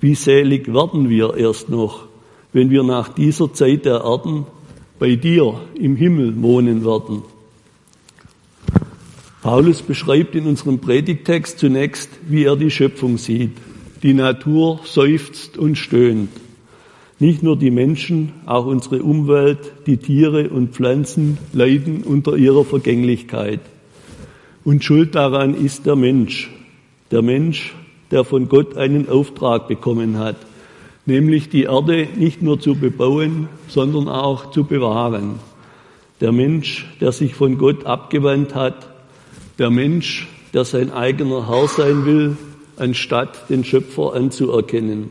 wie 0.00 0.14
selig 0.14 0.72
werden 0.72 1.08
wir 1.08 1.36
erst 1.36 1.68
noch, 1.68 2.06
wenn 2.52 2.70
wir 2.70 2.82
nach 2.82 3.08
dieser 3.08 3.52
Zeit 3.52 3.84
der 3.84 4.02
Erden 4.02 4.46
bei 4.98 5.16
dir 5.16 5.60
im 5.74 5.96
Himmel 5.96 6.40
wohnen 6.42 6.84
werden. 6.84 7.22
Paulus 9.42 9.82
beschreibt 9.82 10.36
in 10.36 10.46
unserem 10.46 10.78
Predigtext 10.78 11.58
zunächst, 11.58 12.08
wie 12.28 12.44
er 12.44 12.54
die 12.54 12.70
Schöpfung 12.70 13.18
sieht. 13.18 13.56
Die 14.02 14.14
Natur 14.14 14.80
seufzt 14.84 15.56
und 15.56 15.76
stöhnt. 15.76 16.30
Nicht 17.20 17.44
nur 17.44 17.56
die 17.56 17.70
Menschen, 17.70 18.32
auch 18.46 18.66
unsere 18.66 19.00
Umwelt, 19.04 19.72
die 19.86 19.98
Tiere 19.98 20.48
und 20.48 20.74
Pflanzen 20.74 21.38
leiden 21.52 22.02
unter 22.02 22.36
ihrer 22.36 22.64
Vergänglichkeit. 22.64 23.60
Und 24.64 24.82
schuld 24.82 25.14
daran 25.14 25.54
ist 25.54 25.86
der 25.86 25.94
Mensch. 25.94 26.50
Der 27.12 27.22
Mensch, 27.22 27.74
der 28.10 28.24
von 28.24 28.48
Gott 28.48 28.76
einen 28.76 29.08
Auftrag 29.08 29.68
bekommen 29.68 30.18
hat, 30.18 30.36
nämlich 31.06 31.48
die 31.48 31.64
Erde 31.64 32.08
nicht 32.16 32.42
nur 32.42 32.58
zu 32.58 32.74
bebauen, 32.74 33.48
sondern 33.68 34.08
auch 34.08 34.50
zu 34.50 34.64
bewahren. 34.64 35.36
Der 36.20 36.32
Mensch, 36.32 36.86
der 37.00 37.12
sich 37.12 37.34
von 37.34 37.56
Gott 37.56 37.86
abgewandt 37.86 38.56
hat, 38.56 38.88
der 39.60 39.70
Mensch, 39.70 40.26
der 40.54 40.64
sein 40.64 40.92
eigener 40.92 41.48
Herr 41.48 41.68
sein 41.68 42.04
will, 42.04 42.36
anstatt 42.76 43.50
den 43.50 43.64
Schöpfer 43.64 44.14
anzuerkennen. 44.14 45.10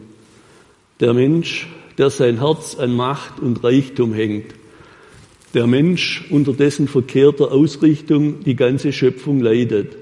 Der 1.00 1.14
Mensch, 1.14 1.68
der 1.98 2.10
sein 2.10 2.40
Herz 2.40 2.76
an 2.76 2.96
Macht 2.96 3.40
und 3.40 3.64
Reichtum 3.64 4.14
hängt. 4.14 4.54
Der 5.54 5.68
Mensch, 5.68 6.26
unter 6.30 6.54
dessen 6.54 6.88
verkehrter 6.88 7.52
Ausrichtung 7.52 8.44
die 8.44 8.56
ganze 8.56 8.94
Schöpfung 8.94 9.40
leidet. 9.40 9.98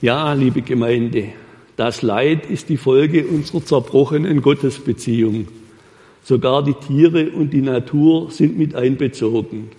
Ja, 0.00 0.32
liebe 0.32 0.62
Gemeinde, 0.62 1.32
das 1.76 2.00
Leid 2.02 2.48
ist 2.48 2.68
die 2.68 2.78
Folge 2.78 3.26
unserer 3.26 3.64
zerbrochenen 3.64 4.40
Gottesbeziehung. 4.40 5.48
Sogar 6.22 6.64
die 6.64 6.74
Tiere 6.74 7.30
und 7.30 7.52
die 7.52 7.62
Natur 7.62 8.30
sind 8.30 8.58
mit 8.58 8.74
einbezogen. 8.74 9.70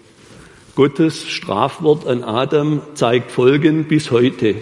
Gottes 0.76 1.28
Strafwort 1.28 2.08
an 2.08 2.24
Adam 2.24 2.82
zeigt 2.94 3.32
Folgen 3.32 3.86
bis 3.86 4.10
heute. 4.12 4.56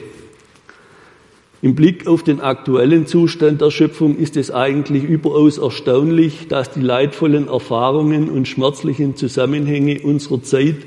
Im 1.61 1.75
Blick 1.75 2.07
auf 2.07 2.23
den 2.23 2.39
aktuellen 2.39 3.05
Zustand 3.05 3.59
der 3.59 3.69
Schöpfung 3.69 4.15
ist 4.15 4.37
es 4.37 4.49
eigentlich 4.49 5.03
überaus 5.03 5.57
erstaunlich, 5.57 6.47
dass 6.47 6.71
die 6.71 6.79
leidvollen 6.79 7.49
Erfahrungen 7.49 8.29
und 8.29 8.47
schmerzlichen 8.47 9.17
Zusammenhänge 9.17 9.99
unserer 9.99 10.41
Zeit 10.41 10.77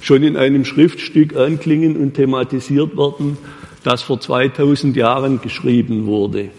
schon 0.00 0.22
in 0.22 0.36
einem 0.36 0.64
Schriftstück 0.64 1.34
anklingen 1.34 1.96
und 1.96 2.14
thematisiert 2.14 2.96
werden, 2.96 3.36
das 3.82 4.02
vor 4.02 4.20
2000 4.20 4.96
Jahren 4.96 5.40
geschrieben 5.40 6.06
wurde. 6.06 6.50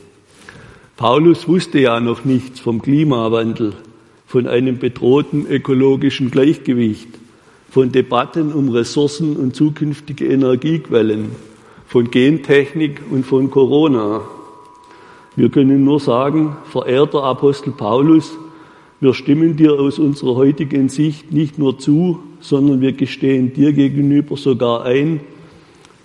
Paulus 0.98 1.48
wusste 1.48 1.80
ja 1.80 2.02
noch 2.02 2.26
nichts 2.26 2.60
vom 2.60 2.82
Klimawandel, 2.82 3.74
von 4.28 4.46
einem 4.46 4.78
bedrohten 4.78 5.48
ökologischen 5.48 6.32
Gleichgewicht, 6.32 7.08
von 7.70 7.94
Debatten 7.94 8.52
um 8.52 8.68
Ressourcen 8.68 9.38
und 9.38 9.56
zukünftige 9.56 10.28
Energiequellen, 10.28 11.53
von 11.94 12.10
Gentechnik 12.10 13.02
und 13.12 13.24
von 13.24 13.52
Corona. 13.52 14.22
Wir 15.36 15.50
können 15.50 15.84
nur 15.84 16.00
sagen, 16.00 16.58
verehrter 16.66 17.22
Apostel 17.22 17.70
Paulus, 17.70 18.36
wir 19.00 19.14
stimmen 19.14 19.58
dir 19.58 19.74
aus 19.74 20.00
unserer 20.00 20.34
heutigen 20.34 20.90
Sicht 20.90 21.32
nicht 21.32 21.60
nur 21.60 21.78
zu, 21.78 22.18
sondern 22.40 22.82
wir 22.82 22.94
gestehen 22.94 23.54
dir 23.54 23.74
gegenüber 23.74 24.38
sogar 24.38 24.86
ein, 24.86 25.20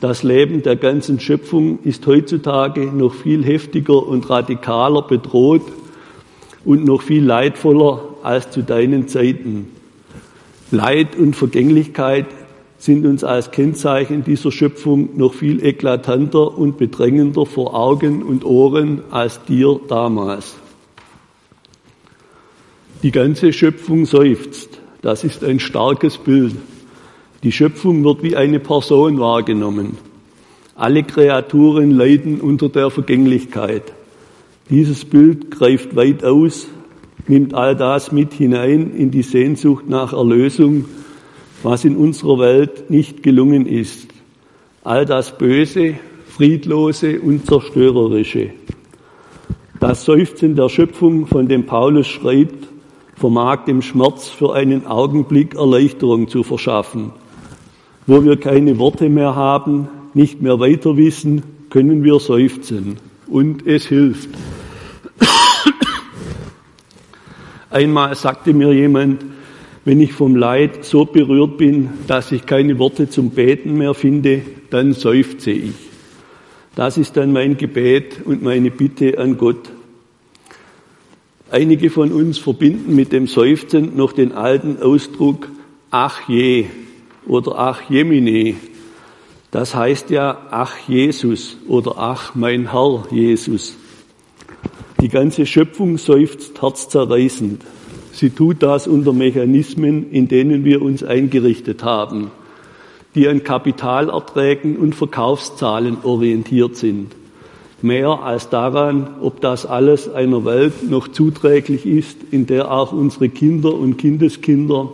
das 0.02 0.22
Leben 0.22 0.62
der 0.62 0.76
ganzen 0.76 1.20
Schöpfung 1.20 1.78
ist 1.84 2.06
heutzutage 2.06 2.92
noch 2.92 3.14
viel 3.14 3.42
heftiger 3.42 4.06
und 4.06 4.28
radikaler 4.28 5.00
bedroht 5.00 5.62
und 6.66 6.84
noch 6.84 7.00
viel 7.00 7.24
leidvoller 7.24 8.02
als 8.22 8.50
zu 8.50 8.62
deinen 8.62 9.08
Zeiten. 9.08 9.70
Leid 10.70 11.16
und 11.16 11.34
Vergänglichkeit 11.34 12.26
sind 12.78 13.04
uns 13.04 13.24
als 13.24 13.50
Kennzeichen 13.50 14.22
dieser 14.22 14.52
Schöpfung 14.52 15.16
noch 15.16 15.34
viel 15.34 15.64
eklatanter 15.64 16.56
und 16.56 16.78
bedrängender 16.78 17.44
vor 17.44 17.74
Augen 17.74 18.22
und 18.22 18.44
Ohren 18.44 19.02
als 19.10 19.44
dir 19.44 19.80
damals. 19.88 20.54
Die 23.02 23.10
ganze 23.10 23.52
Schöpfung 23.52 24.06
seufzt. 24.06 24.80
Das 25.02 25.22
ist 25.24 25.44
ein 25.44 25.60
starkes 25.60 26.18
Bild. 26.18 26.54
Die 27.42 27.52
Schöpfung 27.52 28.02
wird 28.02 28.22
wie 28.22 28.36
eine 28.36 28.58
Person 28.58 29.20
wahrgenommen. 29.20 29.96
Alle 30.74 31.02
Kreaturen 31.02 31.90
leiden 31.90 32.40
unter 32.40 32.68
der 32.68 32.90
Vergänglichkeit. 32.90 33.92
Dieses 34.70 35.04
Bild 35.04 35.50
greift 35.50 35.96
weit 35.96 36.24
aus, 36.24 36.66
nimmt 37.26 37.54
all 37.54 37.74
das 37.74 38.12
mit 38.12 38.34
hinein 38.34 38.92
in 38.94 39.10
die 39.10 39.22
Sehnsucht 39.22 39.88
nach 39.88 40.12
Erlösung, 40.12 40.84
was 41.62 41.84
in 41.84 41.96
unserer 41.96 42.38
Welt 42.38 42.90
nicht 42.90 43.22
gelungen 43.22 43.66
ist. 43.66 44.08
All 44.82 45.04
das 45.04 45.36
Böse, 45.36 45.94
Friedlose 46.26 47.20
und 47.20 47.46
Zerstörerische. 47.46 48.50
Das 49.80 50.04
Seufzen 50.04 50.56
der 50.56 50.68
Schöpfung, 50.68 51.26
von 51.26 51.48
dem 51.48 51.66
Paulus 51.66 52.06
schreibt, 52.06 52.68
vermag 53.16 53.64
dem 53.64 53.82
Schmerz 53.82 54.28
für 54.28 54.54
einen 54.54 54.86
Augenblick 54.86 55.54
Erleichterung 55.54 56.28
zu 56.28 56.42
verschaffen. 56.42 57.12
Wo 58.06 58.24
wir 58.24 58.38
keine 58.38 58.78
Worte 58.78 59.08
mehr 59.08 59.34
haben, 59.34 59.88
nicht 60.14 60.40
mehr 60.40 60.58
weiter 60.60 60.96
wissen, 60.96 61.42
können 61.70 62.02
wir 62.04 62.18
seufzen. 62.20 62.96
Und 63.26 63.66
es 63.66 63.86
hilft. 63.86 64.30
Einmal 67.70 68.14
sagte 68.14 68.54
mir 68.54 68.72
jemand, 68.72 69.24
wenn 69.88 70.02
ich 70.02 70.12
vom 70.12 70.36
Leid 70.36 70.84
so 70.84 71.06
berührt 71.06 71.56
bin, 71.56 71.88
dass 72.06 72.30
ich 72.30 72.44
keine 72.44 72.78
Worte 72.78 73.08
zum 73.08 73.30
Beten 73.30 73.78
mehr 73.78 73.94
finde, 73.94 74.42
dann 74.68 74.92
seufze 74.92 75.50
ich. 75.50 75.72
Das 76.74 76.98
ist 76.98 77.16
dann 77.16 77.32
mein 77.32 77.56
Gebet 77.56 78.18
und 78.26 78.42
meine 78.42 78.70
Bitte 78.70 79.18
an 79.18 79.38
Gott. 79.38 79.70
Einige 81.50 81.88
von 81.88 82.12
uns 82.12 82.36
verbinden 82.36 82.94
mit 82.94 83.12
dem 83.12 83.26
Seufzen 83.26 83.96
noch 83.96 84.12
den 84.12 84.32
alten 84.32 84.76
Ausdruck 84.82 85.48
Ach 85.90 86.28
je, 86.28 86.66
oder 87.26 87.58
Ach 87.58 87.80
Jemine. 87.88 88.56
Das 89.50 89.74
heißt 89.74 90.10
ja 90.10 90.48
Ach 90.50 90.74
Jesus 90.86 91.56
oder 91.66 91.94
Ach 91.96 92.34
mein 92.34 92.72
Herr 92.72 93.06
Jesus. 93.10 93.74
Die 95.00 95.08
ganze 95.08 95.46
Schöpfung 95.46 95.96
seufzt 95.96 96.60
herzzerreißend. 96.60 97.62
Sie 98.18 98.30
tut 98.30 98.64
das 98.64 98.88
unter 98.88 99.12
Mechanismen, 99.12 100.10
in 100.10 100.26
denen 100.26 100.64
wir 100.64 100.82
uns 100.82 101.04
eingerichtet 101.04 101.84
haben, 101.84 102.32
die 103.14 103.28
an 103.28 103.44
Kapitalerträgen 103.44 104.76
und 104.76 104.96
Verkaufszahlen 104.96 105.98
orientiert 106.02 106.74
sind. 106.74 107.14
mehr 107.80 108.08
als 108.24 108.48
daran, 108.48 109.06
ob 109.20 109.40
das 109.40 109.64
alles 109.64 110.12
einer 110.12 110.44
Welt 110.44 110.90
noch 110.90 111.06
zuträglich 111.06 111.86
ist, 111.86 112.18
in 112.32 112.46
der 112.46 112.72
auch 112.72 112.92
unsere 112.92 113.28
Kinder 113.28 113.72
und 113.72 113.98
Kindeskinder 113.98 114.88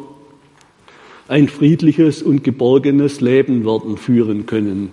ein 1.26 1.48
friedliches 1.48 2.22
und 2.22 2.44
geborgenes 2.44 3.22
Leben 3.22 3.64
werden 3.64 3.96
führen 3.96 4.44
können. 4.44 4.90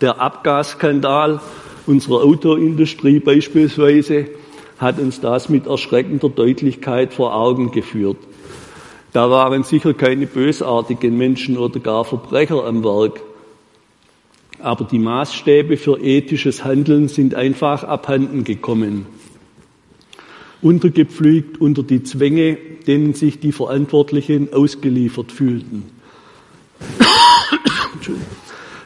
Der 0.00 0.20
Abgasskandal 0.20 1.40
unserer 1.86 2.24
Autoindustrie 2.24 3.20
beispielsweise 3.20 4.26
hat 4.80 4.98
uns 4.98 5.20
das 5.20 5.50
mit 5.50 5.66
erschreckender 5.66 6.30
Deutlichkeit 6.30 7.12
vor 7.12 7.34
Augen 7.34 7.70
geführt. 7.70 8.16
Da 9.12 9.30
waren 9.30 9.62
sicher 9.62 9.92
keine 9.92 10.26
bösartigen 10.26 11.16
Menschen 11.18 11.58
oder 11.58 11.80
gar 11.80 12.04
Verbrecher 12.04 12.64
am 12.64 12.82
Werk, 12.82 13.20
aber 14.58 14.84
die 14.84 14.98
Maßstäbe 14.98 15.76
für 15.76 16.00
ethisches 16.00 16.64
Handeln 16.64 17.08
sind 17.08 17.34
einfach 17.34 17.84
abhanden 17.84 18.44
gekommen. 18.44 19.06
Untergepflügt 20.62 21.60
unter 21.60 21.82
die 21.82 22.02
Zwänge, 22.02 22.56
denen 22.86 23.14
sich 23.14 23.40
die 23.40 23.52
Verantwortlichen 23.52 24.52
ausgeliefert 24.52 25.32
fühlten. 25.32 25.99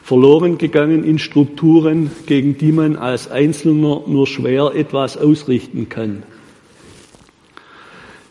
Verloren 0.05 0.59
gegangen 0.59 1.03
in 1.03 1.17
Strukturen, 1.17 2.11
gegen 2.27 2.59
die 2.59 2.71
man 2.71 2.95
als 2.95 3.31
Einzelner 3.31 4.03
nur 4.05 4.27
schwer 4.27 4.73
etwas 4.75 5.17
ausrichten 5.17 5.89
kann. 5.89 6.21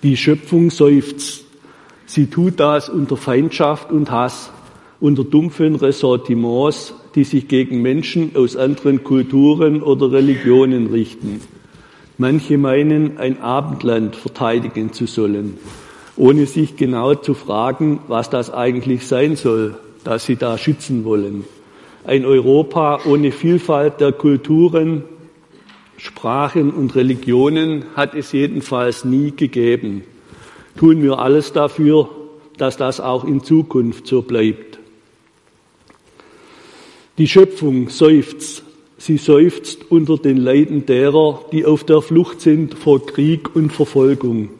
Die 0.05 0.17
Schöpfung 0.17 0.71
seufzt. 0.71 1.45
Sie 2.07 2.27
tut 2.27 2.61
das 2.61 2.89
unter 2.89 3.17
Feindschaft 3.17 3.91
und 3.91 4.13
Hass, 4.13 4.53
unter 5.01 5.25
dumpfen 5.25 5.75
Ressentiments, 5.75 6.95
die 7.17 7.25
sich 7.25 7.49
gegen 7.49 7.83
Menschen 7.83 8.37
aus 8.37 8.55
anderen 8.57 9.03
Kulturen 9.03 9.83
oder 9.83 10.13
Religionen 10.13 10.87
richten. 10.93 11.41
Manche 12.19 12.57
meinen, 12.57 13.19
ein 13.19 13.41
Abendland 13.41 14.15
verteidigen 14.15 14.93
zu 14.93 15.07
sollen, 15.09 15.59
ohne 16.17 16.47
sich 16.47 16.77
genau 16.77 17.17
zu 17.17 17.35
fragen, 17.35 17.99
was 18.07 18.31
das 18.31 18.55
eigentlich 18.55 19.09
sein 19.09 19.35
soll, 19.35 19.75
das 20.05 20.25
sie 20.25 20.37
da 20.37 20.57
schützen 20.57 21.05
wollen. 21.05 21.43
Ein 22.07 22.27
Europa 22.27 23.01
ohne 23.07 23.33
Vielfalt 23.33 23.99
der 23.99 24.13
Kulturen, 24.13 25.05
Sprachen 25.97 26.71
und 26.71 26.95
Religionen 26.97 27.87
hat 27.97 28.15
es 28.15 28.33
jedenfalls 28.33 29.07
nie 29.07 29.31
gegeben. 29.31 30.03
Tun 30.77 31.03
wir 31.03 31.19
alles 31.19 31.55
dafür, 31.55 32.11
dass 32.59 32.77
das 32.77 33.01
auch 33.01 33.25
in 33.25 33.43
Zukunft 33.43 34.07
so 34.07 34.21
bleibt. 34.21 34.79
Die 37.17 37.27
Schöpfung 37.27 37.89
seufzt. 37.89 38.65
Sie 38.99 39.17
seufzt 39.17 39.91
unter 39.91 40.19
den 40.19 40.37
Leiden 40.37 40.85
derer, 40.85 41.45
die 41.53 41.65
auf 41.65 41.85
der 41.85 42.03
Flucht 42.03 42.43
sind 42.43 42.75
vor 42.75 43.05
Krieg 43.07 43.55
und 43.57 43.73
Verfolgung, 43.73 44.51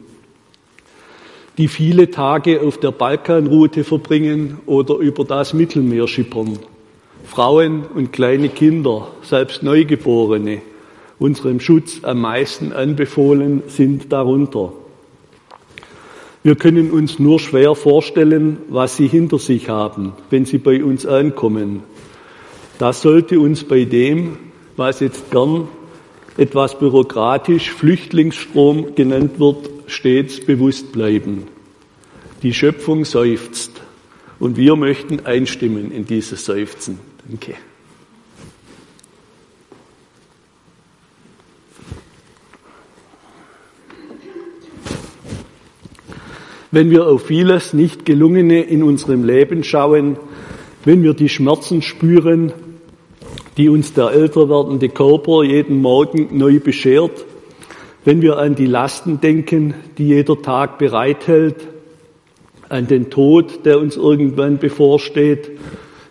die 1.57 1.67
viele 1.67 2.09
Tage 2.11 2.61
auf 2.61 2.79
der 2.79 2.91
Balkanroute 2.91 3.83
verbringen 3.83 4.59
oder 4.65 4.97
über 4.97 5.25
das 5.25 5.53
Mittelmeer 5.53 6.07
schippern. 6.07 6.59
Frauen 7.25 7.83
und 7.83 8.13
kleine 8.13 8.49
Kinder, 8.49 9.07
selbst 9.21 9.63
Neugeborene, 9.63 10.61
unserem 11.19 11.59
Schutz 11.59 11.99
am 12.03 12.21
meisten 12.21 12.71
anbefohlen, 12.71 13.63
sind 13.67 14.11
darunter. 14.11 14.73
Wir 16.43 16.55
können 16.55 16.91
uns 16.91 17.19
nur 17.19 17.39
schwer 17.39 17.73
vorstellen, 17.75 18.57
was 18.69 18.97
sie 18.97 19.07
hinter 19.07 19.39
sich 19.39 19.69
haben, 19.69 20.13
wenn 20.29 20.45
sie 20.45 20.59
bei 20.59 20.83
uns 20.83 21.05
ankommen, 21.05 21.83
das 22.77 23.01
sollte 23.01 23.39
uns 23.39 23.63
bei 23.63 23.85
dem, 23.85 24.37
was 24.75 24.99
jetzt 24.99 25.31
gern 25.31 25.69
etwas 26.37 26.77
bürokratisch 26.77 27.71
Flüchtlingsstrom 27.71 28.95
genannt 28.95 29.39
wird, 29.39 29.69
stets 29.87 30.41
bewusst 30.41 30.91
bleiben. 30.91 31.47
Die 32.43 32.53
Schöpfung 32.53 33.05
seufzt 33.05 33.71
und 34.39 34.57
wir 34.57 34.75
möchten 34.75 35.25
einstimmen 35.25 35.91
in 35.91 36.05
dieses 36.05 36.43
Seufzen. 36.43 36.99
Danke. 37.27 37.55
Wenn 46.71 46.91
wir 46.91 47.07
auf 47.07 47.27
vieles 47.27 47.73
nicht 47.73 48.05
gelungene 48.05 48.61
in 48.61 48.83
unserem 48.83 49.23
Leben 49.23 49.63
schauen, 49.63 50.17
wenn 50.83 51.01
wir 51.03 51.13
die 51.13 51.29
Schmerzen 51.29 51.81
spüren, 51.81 52.51
die 53.57 53.69
uns 53.69 53.93
der 53.93 54.11
älter 54.11 54.49
werdende 54.49 54.89
Körper 54.89 55.43
jeden 55.43 55.81
Morgen 55.81 56.37
neu 56.37 56.59
beschert, 56.59 57.25
wenn 58.03 58.21
wir 58.21 58.37
an 58.37 58.55
die 58.55 58.67
Lasten 58.67 59.19
denken, 59.19 59.73
die 59.97 60.09
jeder 60.09 60.41
Tag 60.41 60.77
bereithält, 60.77 61.67
an 62.69 62.87
den 62.87 63.09
Tod, 63.09 63.65
der 63.65 63.79
uns 63.79 63.95
irgendwann 63.95 64.57
bevorsteht, 64.57 65.51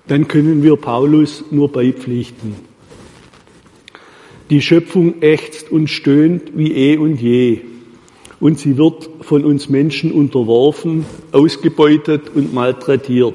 dann 0.06 0.28
können 0.28 0.62
wir 0.62 0.76
Paulus 0.76 1.44
nur 1.50 1.72
beipflichten. 1.72 2.56
Die 4.50 4.60
Schöpfung 4.60 5.22
ächzt 5.22 5.70
und 5.70 5.88
stöhnt 5.88 6.52
wie 6.54 6.72
eh 6.72 6.96
und 6.98 7.20
je. 7.20 7.60
Und 8.40 8.58
sie 8.58 8.76
wird 8.76 9.08
von 9.22 9.44
uns 9.44 9.70
Menschen 9.70 10.12
unterworfen, 10.12 11.06
ausgebeutet 11.32 12.30
und 12.34 12.52
malträtiert. 12.52 13.34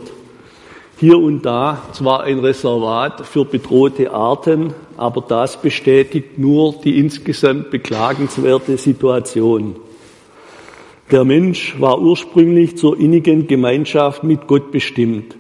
Hier 0.99 1.17
und 1.17 1.45
da 1.45 1.82
zwar 1.93 2.23
ein 2.23 2.39
Reservat 2.39 3.25
für 3.25 3.45
bedrohte 3.45 4.12
Arten, 4.12 4.73
aber 4.97 5.21
das 5.27 5.60
bestätigt 5.60 6.38
nur 6.38 6.75
die 6.84 6.99
insgesamt 6.99 7.71
beklagenswerte 7.71 8.77
Situation. 8.77 9.77
Der 11.10 11.23
Mensch 11.25 11.79
war 11.79 11.99
ursprünglich 11.99 12.77
zur 12.77 12.99
innigen 12.99 13.47
Gemeinschaft 13.47 14.23
mit 14.23 14.45
Gott 14.45 14.71
bestimmt. 14.71 15.38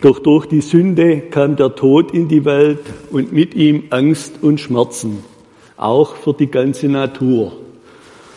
Doch 0.00 0.20
durch 0.20 0.46
die 0.46 0.60
Sünde 0.60 1.20
kam 1.20 1.56
der 1.56 1.74
Tod 1.74 2.14
in 2.14 2.28
die 2.28 2.44
Welt 2.44 2.80
und 3.10 3.32
mit 3.32 3.54
ihm 3.54 3.84
Angst 3.90 4.34
und 4.42 4.60
Schmerzen, 4.60 5.24
auch 5.76 6.14
für 6.14 6.34
die 6.34 6.46
ganze 6.46 6.88
Natur. 6.88 7.52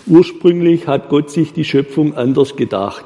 Ursprünglich 0.08 0.88
hat 0.88 1.10
Gott 1.10 1.30
sich 1.30 1.54
die 1.54 1.64
Schöpfung 1.64 2.16
anders 2.16 2.56
gedacht. 2.56 3.06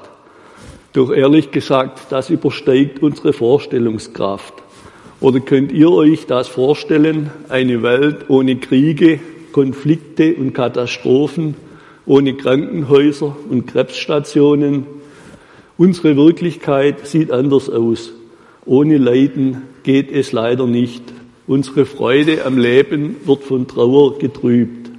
Doch 0.94 1.12
ehrlich 1.12 1.52
gesagt, 1.52 2.04
das 2.12 2.30
übersteigt 2.30 3.04
unsere 3.04 3.34
Vorstellungskraft. 3.34 4.54
Oder 5.20 5.42
könnt 5.42 5.74
ihr 5.74 5.92
euch 5.92 6.26
das 6.26 6.48
vorstellen, 6.48 7.32
eine 7.50 7.84
Welt 7.84 8.30
ohne 8.30 8.56
Kriege, 8.56 9.20
Konflikte 9.52 10.34
und 10.36 10.54
Katastrophen, 10.54 11.56
ohne 12.06 12.36
Krankenhäuser 12.36 13.36
und 13.50 13.68
Krebsstationen? 13.68 14.86
Unsere 15.78 16.16
Wirklichkeit 16.16 17.06
sieht 17.06 17.32
anders 17.32 17.70
aus. 17.70 18.14
Ohne 18.66 18.98
Leiden 18.98 19.62
geht 19.84 20.12
es 20.12 20.32
leider 20.32 20.66
nicht. 20.66 21.04
Unsere 21.46 21.86
Freude 21.86 22.46
am 22.46 22.58
Leben 22.58 23.18
wird 23.26 23.44
von 23.44 23.68
Trauer 23.68 24.18
getrübt. 24.18 24.90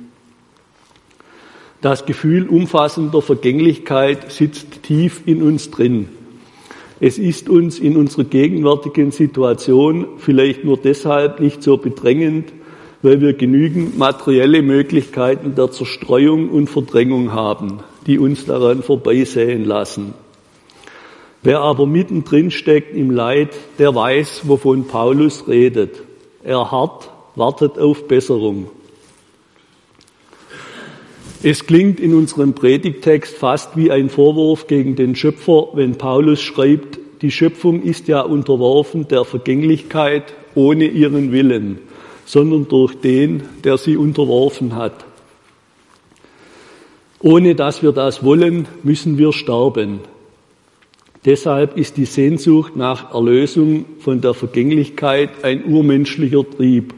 Das 1.81 2.07
Gefühl 2.07 2.49
umfassender 2.49 3.21
Vergänglichkeit 3.21 4.31
sitzt 4.31 4.85
tief 4.85 5.23
in 5.27 5.43
uns 5.43 5.71
drin. 5.71 6.09
Es 7.01 7.19
ist 7.19 7.49
uns 7.49 7.79
in 7.79 7.97
unserer 7.97 8.25
gegenwärtigen 8.25 9.11
Situation 9.11 10.07
vielleicht 10.19 10.65
nur 10.65 10.79
deshalb 10.79 11.41
nicht 11.41 11.63
so 11.63 11.77
bedrängend, 11.77 12.53
weil 13.03 13.21
wir 13.21 13.35
genügend 13.35 13.99
materielle 13.99 14.63
Möglichkeiten 14.63 15.55
der 15.55 15.71
Zerstreuung 15.71 16.49
und 16.49 16.71
Verdrängung 16.71 17.33
haben, 17.33 17.81
die 18.07 18.19
uns 18.19 18.47
daran 18.47 18.83
vorbeisäen 18.83 19.65
lassen. 19.65 20.15
Wer 21.47 21.61
aber 21.61 21.87
mittendrin 21.87 22.51
steckt 22.51 22.97
im 22.97 23.13
Leid, 23.13 23.51
der 23.79 23.95
weiß, 23.95 24.49
wovon 24.49 24.89
Paulus 24.89 25.47
redet. 25.47 26.03
Er 26.43 26.73
hart 26.73 27.09
wartet 27.37 27.79
auf 27.79 28.09
Besserung. 28.09 28.67
Es 31.45 31.65
klingt 31.65 32.01
in 32.01 32.17
unserem 32.17 32.53
Predigtext 32.53 33.37
fast 33.37 33.77
wie 33.77 33.93
ein 33.93 34.11
Vorwurf 34.11 34.67
gegen 34.67 34.97
den 34.97 35.15
Schöpfer, 35.15 35.69
wenn 35.75 35.95
Paulus 35.95 36.41
schreibt, 36.41 36.99
die 37.23 37.31
Schöpfung 37.31 37.81
ist 37.81 38.09
ja 38.09 38.23
unterworfen 38.23 39.07
der 39.07 39.25
Vergänglichkeit 39.25 40.35
ohne 40.57 40.89
ihren 40.89 41.31
Willen, 41.31 41.79
sondern 42.25 42.67
durch 42.67 42.97
den, 42.97 43.45
der 43.63 43.79
sie 43.79 43.97
unterworfen 43.97 44.75
hat. 44.75 45.05
Ohne 47.21 47.55
dass 47.55 47.85
wir 47.85 47.93
das 47.93 48.25
wollen, 48.25 48.67
müssen 48.83 49.17
wir 49.17 49.33
sterben. 49.33 50.01
Deshalb 51.27 51.77
ist 51.77 51.97
die 51.97 52.05
Sehnsucht 52.05 52.77
nach 52.77 53.13
Erlösung 53.13 53.85
von 53.99 54.21
der 54.21 54.33
Vergänglichkeit 54.33 55.31
ein 55.43 55.65
urmenschlicher 55.65 56.49
Trieb. 56.49 56.95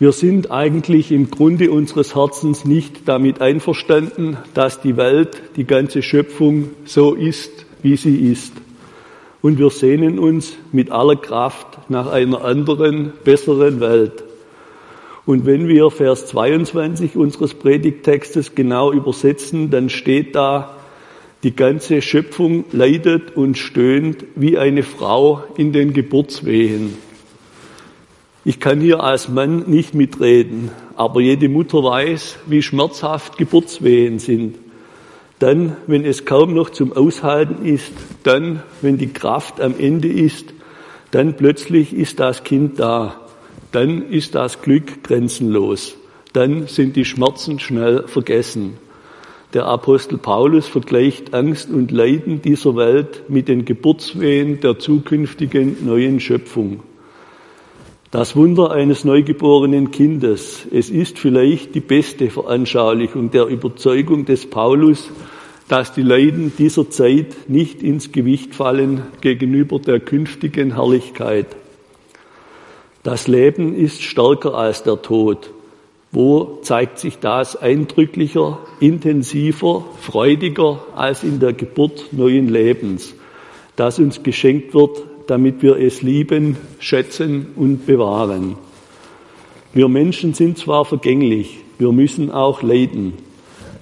Wir 0.00 0.10
sind 0.10 0.50
eigentlich 0.50 1.12
im 1.12 1.30
Grunde 1.30 1.70
unseres 1.70 2.16
Herzens 2.16 2.64
nicht 2.64 3.08
damit 3.08 3.40
einverstanden, 3.40 4.36
dass 4.54 4.80
die 4.80 4.96
Welt, 4.96 5.40
die 5.54 5.64
ganze 5.64 6.02
Schöpfung 6.02 6.70
so 6.84 7.14
ist, 7.14 7.64
wie 7.80 7.96
sie 7.96 8.30
ist. 8.32 8.52
Und 9.40 9.60
wir 9.60 9.70
sehnen 9.70 10.18
uns 10.18 10.56
mit 10.72 10.90
aller 10.90 11.14
Kraft 11.14 11.88
nach 11.88 12.10
einer 12.10 12.44
anderen, 12.44 13.12
besseren 13.22 13.78
Welt. 13.78 14.24
Und 15.26 15.46
wenn 15.46 15.68
wir 15.68 15.90
Vers 15.90 16.26
22 16.26 17.16
unseres 17.16 17.54
Predigttextes 17.54 18.56
genau 18.56 18.90
übersetzen, 18.90 19.70
dann 19.70 19.90
steht 19.90 20.34
da, 20.34 20.75
die 21.42 21.54
ganze 21.54 22.02
Schöpfung 22.02 22.64
leidet 22.72 23.36
und 23.36 23.58
stöhnt 23.58 24.24
wie 24.34 24.58
eine 24.58 24.82
Frau 24.82 25.44
in 25.56 25.72
den 25.72 25.92
Geburtswehen. 25.92 26.94
Ich 28.44 28.60
kann 28.60 28.80
hier 28.80 29.02
als 29.02 29.28
Mann 29.28 29.64
nicht 29.66 29.94
mitreden, 29.94 30.70
aber 30.94 31.20
jede 31.20 31.48
Mutter 31.48 31.82
weiß, 31.82 32.38
wie 32.46 32.62
schmerzhaft 32.62 33.38
Geburtswehen 33.38 34.18
sind. 34.18 34.56
Dann, 35.38 35.76
wenn 35.86 36.04
es 36.04 36.24
kaum 36.24 36.54
noch 36.54 36.70
zum 36.70 36.92
Aushalten 36.92 37.66
ist, 37.66 37.92
dann, 38.22 38.62
wenn 38.80 38.96
die 38.96 39.12
Kraft 39.12 39.60
am 39.60 39.74
Ende 39.78 40.08
ist, 40.08 40.54
dann 41.10 41.36
plötzlich 41.36 41.92
ist 41.92 42.20
das 42.20 42.44
Kind 42.44 42.78
da, 42.78 43.20
dann 43.72 44.10
ist 44.10 44.34
das 44.34 44.62
Glück 44.62 45.02
grenzenlos, 45.02 45.96
dann 46.32 46.66
sind 46.68 46.96
die 46.96 47.04
Schmerzen 47.04 47.58
schnell 47.58 48.06
vergessen. 48.06 48.78
Der 49.54 49.66
Apostel 49.66 50.18
Paulus 50.18 50.66
vergleicht 50.66 51.32
Angst 51.32 51.70
und 51.70 51.90
Leiden 51.92 52.42
dieser 52.42 52.76
Welt 52.76 53.24
mit 53.28 53.48
den 53.48 53.64
Geburtswehen 53.64 54.60
der 54.60 54.78
zukünftigen 54.78 55.86
neuen 55.86 56.18
Schöpfung. 56.20 56.80
Das 58.10 58.34
Wunder 58.34 58.70
eines 58.70 59.04
neugeborenen 59.04 59.90
Kindes. 59.90 60.66
Es 60.72 60.90
ist 60.90 61.18
vielleicht 61.18 61.74
die 61.74 61.80
beste 61.80 62.30
Veranschaulichung 62.30 63.30
der 63.30 63.46
Überzeugung 63.46 64.24
des 64.24 64.48
Paulus, 64.48 65.10
dass 65.68 65.92
die 65.92 66.02
Leiden 66.02 66.52
dieser 66.56 66.88
Zeit 66.90 67.48
nicht 67.48 67.82
ins 67.82 68.12
Gewicht 68.12 68.54
fallen 68.54 69.02
gegenüber 69.20 69.78
der 69.78 70.00
künftigen 70.00 70.74
Herrlichkeit. 70.74 71.46
Das 73.02 73.28
Leben 73.28 73.74
ist 73.74 74.02
stärker 74.02 74.54
als 74.54 74.82
der 74.82 75.02
Tod. 75.02 75.50
Wo 76.16 76.60
zeigt 76.62 76.98
sich 76.98 77.18
das 77.18 77.56
eindrücklicher, 77.56 78.60
intensiver, 78.80 79.84
freudiger 80.00 80.80
als 80.94 81.22
in 81.22 81.40
der 81.40 81.52
Geburt 81.52 82.10
neuen 82.12 82.48
Lebens, 82.48 83.14
das 83.76 83.98
uns 83.98 84.22
geschenkt 84.22 84.72
wird, 84.72 84.96
damit 85.26 85.60
wir 85.60 85.76
es 85.76 86.00
lieben, 86.00 86.56
schätzen 86.78 87.48
und 87.54 87.84
bewahren. 87.84 88.56
Wir 89.74 89.88
Menschen 89.88 90.32
sind 90.32 90.56
zwar 90.56 90.86
vergänglich, 90.86 91.58
wir 91.78 91.92
müssen 91.92 92.30
auch 92.30 92.62
leiden. 92.62 93.12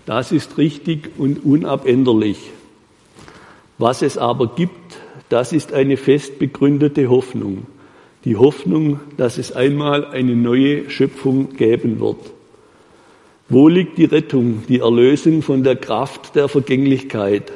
Das 0.04 0.32
ist 0.32 0.58
richtig 0.58 1.12
und 1.16 1.44
unabänderlich. 1.44 2.50
Was 3.78 4.02
es 4.02 4.18
aber 4.18 4.48
gibt, 4.56 4.98
das 5.28 5.52
ist 5.52 5.72
eine 5.72 5.96
fest 5.96 6.40
begründete 6.40 7.08
Hoffnung 7.08 7.68
die 8.24 8.36
Hoffnung, 8.36 9.00
dass 9.16 9.38
es 9.38 9.52
einmal 9.52 10.06
eine 10.06 10.34
neue 10.34 10.88
Schöpfung 10.88 11.56
geben 11.56 12.00
wird. 12.00 12.16
Wo 13.48 13.68
liegt 13.68 13.98
die 13.98 14.06
Rettung, 14.06 14.62
die 14.68 14.80
Erlösung 14.80 15.42
von 15.42 15.62
der 15.62 15.76
Kraft 15.76 16.34
der 16.34 16.48
Vergänglichkeit? 16.48 17.52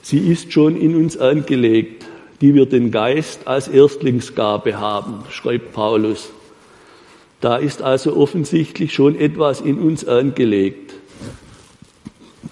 Sie 0.00 0.18
ist 0.18 0.52
schon 0.52 0.76
in 0.76 0.96
uns 0.96 1.18
angelegt, 1.18 2.06
die 2.40 2.54
wir 2.54 2.66
den 2.66 2.90
Geist 2.90 3.46
als 3.46 3.68
Erstlingsgabe 3.68 4.78
haben, 4.78 5.24
schreibt 5.30 5.72
Paulus. 5.72 6.30
Da 7.40 7.56
ist 7.56 7.82
also 7.82 8.16
offensichtlich 8.16 8.94
schon 8.94 9.18
etwas 9.18 9.60
in 9.60 9.78
uns 9.78 10.06
angelegt. 10.06 10.94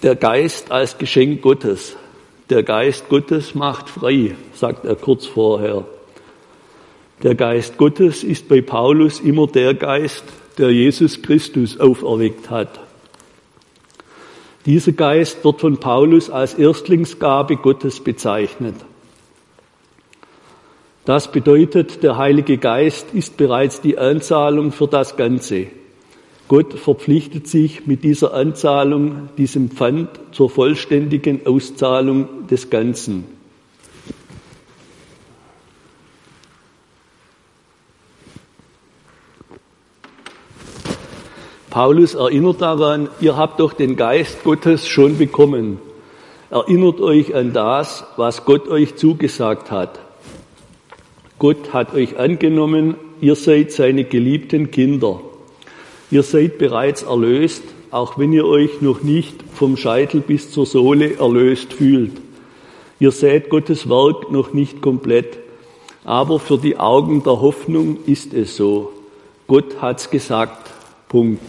Der 0.03 0.15
Geist 0.15 0.71
als 0.71 0.99
Geschenk 0.99 1.41
Gottes. 1.41 1.95
Der 2.51 2.61
Geist 2.61 3.09
Gottes 3.09 3.55
macht 3.55 3.89
frei, 3.89 4.35
sagt 4.53 4.85
er 4.85 4.95
kurz 4.95 5.25
vorher. 5.25 5.85
Der 7.23 7.35
Geist 7.35 7.77
Gottes 7.77 8.23
ist 8.23 8.49
bei 8.49 8.61
Paulus 8.61 9.19
immer 9.19 9.47
der 9.47 9.73
Geist, 9.73 10.25
der 10.57 10.71
Jesus 10.71 11.21
Christus 11.21 11.79
auferweckt 11.79 12.49
hat. 12.49 12.79
Dieser 14.65 14.91
Geist 14.91 15.43
wird 15.45 15.61
von 15.61 15.77
Paulus 15.77 16.29
als 16.29 16.55
Erstlingsgabe 16.55 17.57
Gottes 17.57 17.99
bezeichnet. 17.99 18.75
Das 21.05 21.31
bedeutet, 21.31 22.01
der 22.01 22.17
Heilige 22.17 22.57
Geist 22.57 23.13
ist 23.13 23.37
bereits 23.37 23.79
die 23.79 23.97
Anzahlung 23.97 24.71
für 24.71 24.87
das 24.87 25.15
Ganze. 25.15 25.67
Gott 26.47 26.73
verpflichtet 26.73 27.47
sich 27.47 27.85
mit 27.85 28.03
dieser 28.03 28.33
Anzahlung, 28.33 29.29
diesem 29.37 29.69
Pfand 29.69 30.09
zur 30.31 30.49
vollständigen 30.49 31.45
Auszahlung 31.45 32.47
des 32.47 32.71
Ganzen. 32.71 33.34
Paulus 41.75 42.13
erinnert 42.13 42.61
daran, 42.61 43.09
ihr 43.19 43.35
habt 43.35 43.59
doch 43.59 43.73
den 43.73 43.97
Geist 43.97 44.45
Gottes 44.45 44.87
schon 44.87 45.17
bekommen. 45.17 45.77
Erinnert 46.49 47.01
euch 47.01 47.35
an 47.35 47.51
das, 47.51 48.05
was 48.15 48.45
Gott 48.45 48.69
euch 48.69 48.95
zugesagt 48.95 49.71
hat. 49.71 49.99
Gott 51.37 51.73
hat 51.73 51.93
euch 51.93 52.17
angenommen, 52.17 52.95
ihr 53.19 53.35
seid 53.35 53.73
seine 53.73 54.05
geliebten 54.05 54.71
Kinder. 54.71 55.19
Ihr 56.11 56.23
seid 56.23 56.59
bereits 56.59 57.03
erlöst, 57.03 57.63
auch 57.91 58.17
wenn 58.17 58.31
ihr 58.31 58.45
euch 58.45 58.79
noch 58.79 59.03
nicht 59.03 59.43
vom 59.53 59.75
Scheitel 59.75 60.21
bis 60.21 60.51
zur 60.51 60.65
Sohle 60.65 61.17
erlöst 61.17 61.73
fühlt. 61.73 62.13
Ihr 62.99 63.11
seht 63.11 63.49
Gottes 63.49 63.89
Werk 63.89 64.31
noch 64.31 64.53
nicht 64.53 64.81
komplett, 64.81 65.39
aber 66.05 66.39
für 66.39 66.57
die 66.57 66.77
Augen 66.77 67.21
der 67.23 67.41
Hoffnung 67.41 67.97
ist 68.05 68.33
es 68.33 68.55
so. 68.55 68.93
Gott 69.45 69.81
hat's 69.81 70.09
gesagt. 70.09 70.74
Punkt. 71.07 71.41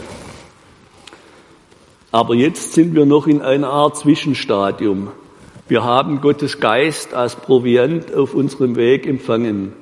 Aber 2.13 2.35
jetzt 2.35 2.73
sind 2.73 2.95
wir 2.95 3.07
noch 3.07 3.27
in 3.27 3.43
einer 3.43 3.69
Art 3.69 3.97
Zwischenstadium. 3.97 5.09
Wir 5.69 5.83
haben 5.83 6.21
Gottes 6.21 6.61
Geist 6.61 7.15
als 7.15 7.37
Proviant 7.37 8.15
auf 8.15 8.35
unserem 8.35 8.77
Weg 8.77 9.07
empfangen. 9.07 9.73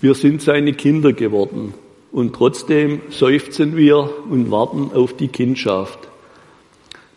Wir 0.00 0.14
sind 0.14 0.42
seine 0.42 0.72
Kinder 0.72 1.12
geworden. 1.12 1.74
Und 2.12 2.34
trotzdem 2.34 3.00
seufzen 3.10 3.76
wir 3.76 4.10
und 4.28 4.50
warten 4.50 4.90
auf 4.94 5.14
die 5.14 5.28
Kindschaft. 5.28 5.98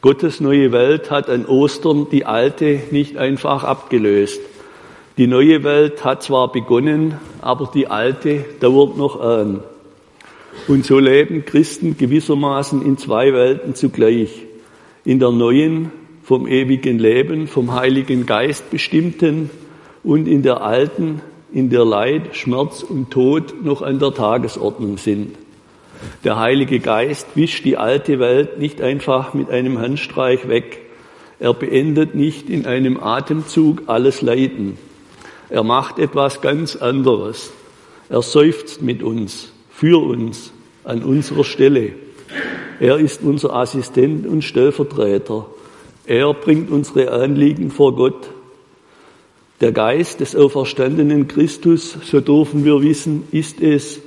Gottes 0.01 0.39
neue 0.41 0.71
Welt 0.71 1.09
hat 1.09 1.29
an 1.29 1.45
Ostern 1.45 2.07
die 2.11 2.25
alte 2.25 2.81
nicht 2.91 3.17
einfach 3.17 3.63
abgelöst. 3.63 4.41
Die 5.17 5.27
neue 5.27 5.63
Welt 5.63 6.03
hat 6.03 6.23
zwar 6.23 6.51
begonnen, 6.51 7.15
aber 7.41 7.71
die 7.73 7.87
alte 7.87 8.45
dauert 8.59 8.97
noch 8.97 9.21
an. 9.21 9.63
Und 10.67 10.85
so 10.85 10.99
leben 10.99 11.45
Christen 11.45 11.97
gewissermaßen 11.97 12.85
in 12.85 12.97
zwei 12.97 13.33
Welten 13.33 13.75
zugleich. 13.75 14.29
In 15.03 15.19
der 15.19 15.31
neuen, 15.31 15.91
vom 16.23 16.47
ewigen 16.47 16.99
Leben, 16.99 17.47
vom 17.47 17.73
Heiligen 17.73 18.25
Geist 18.25 18.69
bestimmten 18.69 19.49
und 20.03 20.27
in 20.27 20.41
der 20.41 20.61
alten, 20.61 21.21
in 21.51 21.69
der 21.69 21.83
Leid, 21.83 22.35
Schmerz 22.35 22.81
und 22.81 23.11
Tod 23.11 23.63
noch 23.63 23.81
an 23.81 23.99
der 23.99 24.13
Tagesordnung 24.13 24.97
sind. 24.97 25.35
Der 26.23 26.39
Heilige 26.39 26.79
Geist 26.79 27.27
wischt 27.35 27.65
die 27.65 27.77
alte 27.77 28.19
Welt 28.19 28.57
nicht 28.57 28.81
einfach 28.81 29.33
mit 29.33 29.49
einem 29.49 29.79
Handstreich 29.79 30.47
weg. 30.47 30.79
Er 31.39 31.53
beendet 31.53 32.15
nicht 32.15 32.49
in 32.49 32.65
einem 32.65 33.01
Atemzug 33.01 33.83
alles 33.87 34.21
Leiden. 34.21 34.77
Er 35.49 35.63
macht 35.63 35.99
etwas 35.99 36.41
ganz 36.41 36.77
anderes. 36.77 37.51
Er 38.09 38.21
seufzt 38.21 38.81
mit 38.81 39.03
uns 39.03 39.52
für 39.84 40.02
uns 40.02 40.54
an 40.86 41.04
unserer 41.04 41.43
Stelle. 41.43 41.91
Er 42.80 43.00
ist 43.00 43.22
unser 43.22 43.54
Assistent 43.54 44.26
und 44.26 44.41
Stellvertreter. 44.41 45.46
Er 46.06 46.34
bringt 46.34 46.72
unsere 46.72 47.12
Anliegen 47.12 47.69
vor 47.69 47.93
Gott. 47.93 48.30
Der 49.60 49.74
Geist 49.74 50.22
des 50.22 50.38
auferstandenen 50.38 51.28
Christus, 51.28 51.98
so 52.02 52.22
dürfen 52.22 52.63
wir 52.63 52.82
wissen, 52.82 53.24
ist 53.34 53.60
es, 53.60 54.00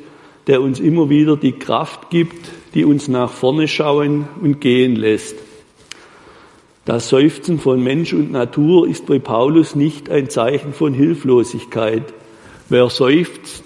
der 0.46 0.62
uns 0.62 0.80
immer 0.80 1.10
wieder 1.10 1.36
die 1.36 1.52
Kraft 1.52 2.08
gibt, 2.08 2.50
die 2.72 2.86
uns 2.86 3.06
nach 3.08 3.30
vorne 3.30 3.68
schauen 3.68 4.28
und 4.40 4.62
gehen 4.62 4.96
lässt. 4.96 5.36
Das 6.86 7.10
Seufzen 7.10 7.58
von 7.58 7.82
Mensch 7.82 8.14
und 8.14 8.32
Natur 8.32 8.88
ist 8.88 9.04
bei 9.04 9.18
Paulus 9.18 9.74
nicht 9.74 10.08
ein 10.08 10.30
Zeichen 10.30 10.72
von 10.72 10.94
Hilflosigkeit. 10.94 12.14
Wer 12.70 12.88
seufzt, 12.88 13.65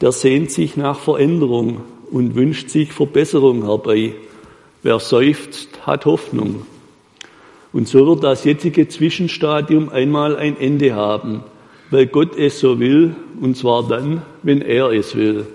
der 0.00 0.12
sehnt 0.12 0.50
sich 0.50 0.76
nach 0.76 0.98
Veränderung 0.98 1.80
und 2.10 2.34
wünscht 2.34 2.70
sich 2.70 2.92
Verbesserung 2.92 3.64
herbei. 3.64 4.14
Wer 4.82 5.00
seufzt, 5.00 5.68
hat 5.86 6.06
Hoffnung. 6.06 6.66
Und 7.72 7.88
so 7.88 8.06
wird 8.06 8.24
das 8.24 8.44
jetzige 8.44 8.88
Zwischenstadium 8.88 9.88
einmal 9.88 10.36
ein 10.36 10.58
Ende 10.58 10.94
haben, 10.94 11.42
weil 11.90 12.06
Gott 12.06 12.36
es 12.36 12.60
so 12.60 12.78
will, 12.80 13.16
und 13.40 13.56
zwar 13.56 13.86
dann, 13.86 14.22
wenn 14.42 14.62
er 14.62 14.90
es 14.90 15.14
will. 15.16 15.46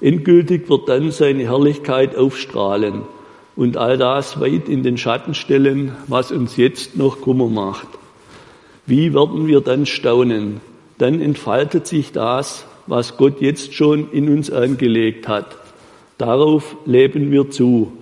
Endgültig 0.00 0.68
wird 0.68 0.88
dann 0.88 1.10
seine 1.10 1.44
Herrlichkeit 1.44 2.16
aufstrahlen 2.16 3.02
und 3.56 3.76
all 3.76 3.98
das 3.98 4.40
weit 4.40 4.68
in 4.68 4.82
den 4.82 4.96
Schatten 4.96 5.34
stellen, 5.34 5.92
was 6.06 6.32
uns 6.32 6.56
jetzt 6.56 6.96
noch 6.96 7.20
Kummer 7.20 7.48
macht. 7.48 7.88
Wie 8.86 9.12
werden 9.12 9.46
wir 9.46 9.60
dann 9.60 9.84
staunen, 9.84 10.60
dann 10.96 11.20
entfaltet 11.20 11.86
sich 11.86 12.12
das, 12.12 12.66
was 12.88 13.16
Gott 13.16 13.40
jetzt 13.40 13.74
schon 13.74 14.10
in 14.12 14.28
uns 14.28 14.50
angelegt 14.50 15.28
hat. 15.28 15.56
Darauf 16.16 16.76
leben 16.84 17.30
wir 17.30 17.50
zu. 17.50 17.92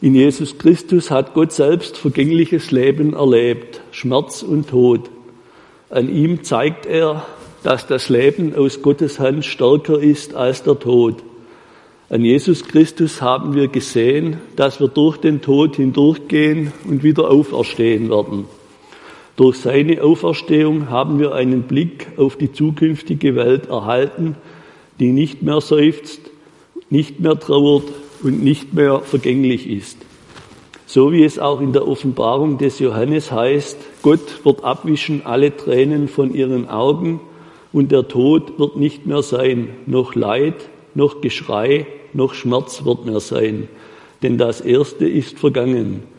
In 0.00 0.16
Jesus 0.16 0.58
Christus 0.58 1.12
hat 1.12 1.34
Gott 1.34 1.52
selbst 1.52 1.96
vergängliches 1.96 2.72
Leben 2.72 3.14
erlebt, 3.14 3.82
Schmerz 3.92 4.42
und 4.42 4.68
Tod. 4.68 5.10
An 5.90 6.12
ihm 6.12 6.42
zeigt 6.42 6.86
er, 6.86 7.24
dass 7.62 7.86
das 7.86 8.08
Leben 8.08 8.54
aus 8.56 8.82
Gottes 8.82 9.20
Hand 9.20 9.44
stärker 9.44 10.00
ist 10.00 10.34
als 10.34 10.64
der 10.64 10.78
Tod. 10.78 11.22
An 12.08 12.24
Jesus 12.24 12.64
Christus 12.64 13.22
haben 13.22 13.54
wir 13.54 13.68
gesehen, 13.68 14.38
dass 14.56 14.80
wir 14.80 14.88
durch 14.88 15.18
den 15.18 15.40
Tod 15.40 15.76
hindurchgehen 15.76 16.72
und 16.84 17.02
wieder 17.04 17.30
auferstehen 17.30 18.10
werden. 18.10 18.46
Durch 19.42 19.56
seine 19.56 20.04
Auferstehung 20.04 20.88
haben 20.88 21.18
wir 21.18 21.34
einen 21.34 21.62
Blick 21.62 22.06
auf 22.16 22.36
die 22.36 22.52
zukünftige 22.52 23.34
Welt 23.34 23.68
erhalten, 23.68 24.36
die 25.00 25.10
nicht 25.10 25.42
mehr 25.42 25.60
seufzt, 25.60 26.20
nicht 26.90 27.18
mehr 27.18 27.36
trauert 27.36 27.82
und 28.22 28.44
nicht 28.44 28.72
mehr 28.72 29.00
vergänglich 29.00 29.68
ist. 29.68 29.98
So 30.86 31.10
wie 31.10 31.24
es 31.24 31.40
auch 31.40 31.60
in 31.60 31.72
der 31.72 31.88
Offenbarung 31.88 32.58
des 32.58 32.78
Johannes 32.78 33.32
heißt, 33.32 33.78
Gott 34.02 34.44
wird 34.44 34.62
abwischen 34.62 35.26
alle 35.26 35.56
Tränen 35.56 36.06
von 36.06 36.32
ihren 36.32 36.68
Augen 36.68 37.18
und 37.72 37.90
der 37.90 38.06
Tod 38.06 38.60
wird 38.60 38.76
nicht 38.76 39.06
mehr 39.06 39.22
sein, 39.22 39.70
noch 39.86 40.14
Leid, 40.14 40.54
noch 40.94 41.20
Geschrei, 41.20 41.88
noch 42.12 42.34
Schmerz 42.34 42.84
wird 42.84 43.06
mehr 43.06 43.18
sein, 43.18 43.66
denn 44.22 44.38
das 44.38 44.60
Erste 44.60 45.08
ist 45.08 45.40
vergangen. 45.40 46.11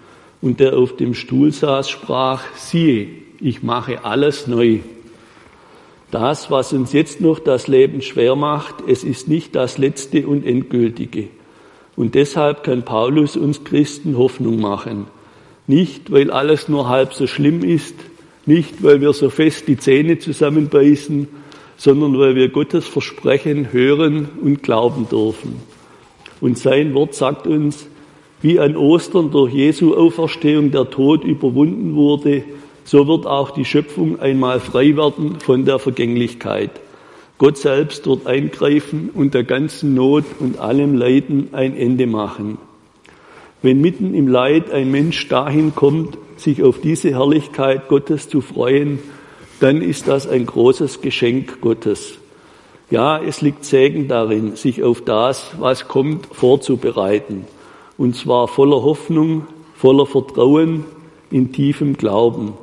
Und 0.44 0.60
der 0.60 0.78
auf 0.78 0.98
dem 0.98 1.14
Stuhl 1.14 1.54
saß, 1.54 1.90
sprach, 1.90 2.44
siehe, 2.58 3.08
ich 3.40 3.64
mache 3.64 4.04
alles 4.04 4.46
neu. 4.46 4.80
Das, 6.12 6.52
was 6.52 6.74
uns 6.74 6.92
jetzt 6.92 7.22
noch 7.22 7.40
das 7.40 7.70
Leben 7.70 8.02
schwer 8.02 8.36
macht, 8.36 8.76
es 8.86 9.06
ist 9.06 9.30
nicht 9.30 9.56
das 9.56 9.78
Letzte 9.78 10.28
und 10.28 10.46
Endgültige. 10.46 11.30
Und 11.96 12.14
deshalb 12.16 12.66
kann 12.66 12.84
Paulus 12.84 13.38
uns 13.38 13.64
Christen 13.64 14.18
Hoffnung 14.18 14.60
machen. 14.60 15.06
Nicht, 15.66 16.12
weil 16.12 16.30
alles 16.30 16.68
nur 16.68 16.90
halb 16.90 17.14
so 17.14 17.26
schlimm 17.26 17.64
ist, 17.64 17.96
nicht, 18.46 18.84
weil 18.84 19.00
wir 19.00 19.14
so 19.14 19.30
fest 19.30 19.70
die 19.70 19.78
Zähne 19.78 20.20
zusammenbeißen, 20.20 21.30
sondern 21.78 22.20
weil 22.20 22.36
wir 22.36 22.50
Gottes 22.50 22.86
Versprechen 22.86 23.72
hören 23.72 24.28
und 24.42 24.62
glauben 24.62 25.08
dürfen. 25.08 25.62
Und 26.42 26.58
sein 26.58 26.94
Wort 26.94 27.16
sagt 27.16 27.48
uns, 27.48 27.88
wie 28.44 28.60
an 28.60 28.76
Ostern 28.76 29.32
durch 29.32 29.54
Jesu 29.54 29.96
Auferstehung 29.96 30.70
der 30.70 30.90
Tod 30.90 31.24
überwunden 31.24 31.96
wurde, 31.96 32.44
so 32.84 33.08
wird 33.08 33.26
auch 33.26 33.52
die 33.52 33.64
Schöpfung 33.64 34.20
einmal 34.20 34.60
frei 34.60 34.98
werden 34.98 35.40
von 35.40 35.64
der 35.64 35.80
Vergänglichkeit. 35.80 36.72
Gott 37.38 37.58
selbst 37.58 38.06
wird 38.06 38.28
eingreifen 38.28 39.10
und 39.14 39.34
der 39.34 39.46
ganzen 39.46 39.96
Not 39.96 40.26
und 40.42 40.60
allem 40.60 40.94
Leiden 40.96 41.50
ein 41.54 41.76
Ende 41.76 42.06
machen. 42.06 42.58
Wenn 43.62 43.80
mitten 43.80 44.14
im 44.14 44.28
Leid 44.28 44.72
ein 44.72 44.92
Mensch 44.92 45.30
dahin 45.30 45.74
kommt, 45.74 46.18
sich 46.36 46.64
auf 46.64 46.82
diese 46.82 47.12
Herrlichkeit 47.12 47.88
Gottes 47.88 48.28
zu 48.28 48.42
freuen, 48.42 49.00
dann 49.62 49.82
ist 49.82 50.10
das 50.10 50.28
ein 50.28 50.46
großes 50.46 51.00
Geschenk 51.00 51.62
Gottes. 51.62 52.16
Ja, 52.90 53.18
es 53.18 53.40
liegt 53.40 53.64
Segen 53.64 54.10
darin, 54.10 54.58
sich 54.58 54.84
auf 54.84 55.00
das, 55.00 55.52
was 55.60 55.88
kommt, 55.88 56.26
vorzubereiten. 56.26 57.46
Und 58.04 58.16
zwar 58.16 58.48
voller 58.48 58.84
Hoffnung, 58.84 59.48
voller 59.76 60.06
Vertrauen, 60.06 60.86
in 61.32 61.52
tiefem 61.52 61.98
Glauben. 61.98 62.54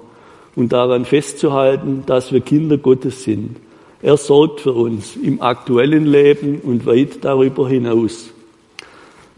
Und 0.55 0.73
daran 0.73 1.05
festzuhalten, 1.05 2.05
dass 2.07 2.33
wir 2.33 2.41
Kinder 2.41 2.79
Gottes 2.79 3.25
sind 3.25 3.57
er 4.03 4.17
sorgt 4.17 4.63
für 4.63 4.73
uns 4.73 5.15
im 5.17 5.43
aktuellen 5.43 6.07
Leben 6.07 6.61
und 6.61 6.87
weit 6.87 7.23
darüber 7.23 7.69
hinaus. 7.69 8.31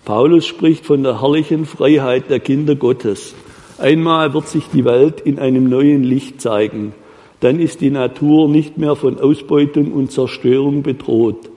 Paulus 0.05 0.47
spricht 0.47 0.87
von 0.87 1.03
der 1.03 1.21
herrlichen 1.21 1.67
Freiheit 1.67 2.31
der 2.31 2.39
Kinder 2.39 2.77
Gottes. 2.77 3.35
Einmal 3.79 4.35
wird 4.35 4.47
sich 4.47 4.69
die 4.73 4.85
Welt 4.85 5.21
in 5.21 5.41
einem 5.41 5.69
neuen 5.69 6.05
Licht 6.05 6.41
zeigen. 6.41 6.95
Dann 7.41 7.59
ist 7.59 7.81
die 7.81 7.91
Natur 7.91 8.49
nicht 8.49 8.79
mehr 8.79 8.95
von 8.95 9.19
Ausbeutung 9.19 9.93
und 9.93 10.13
Zerstörung 10.13 10.85
bedroht. 10.85 11.51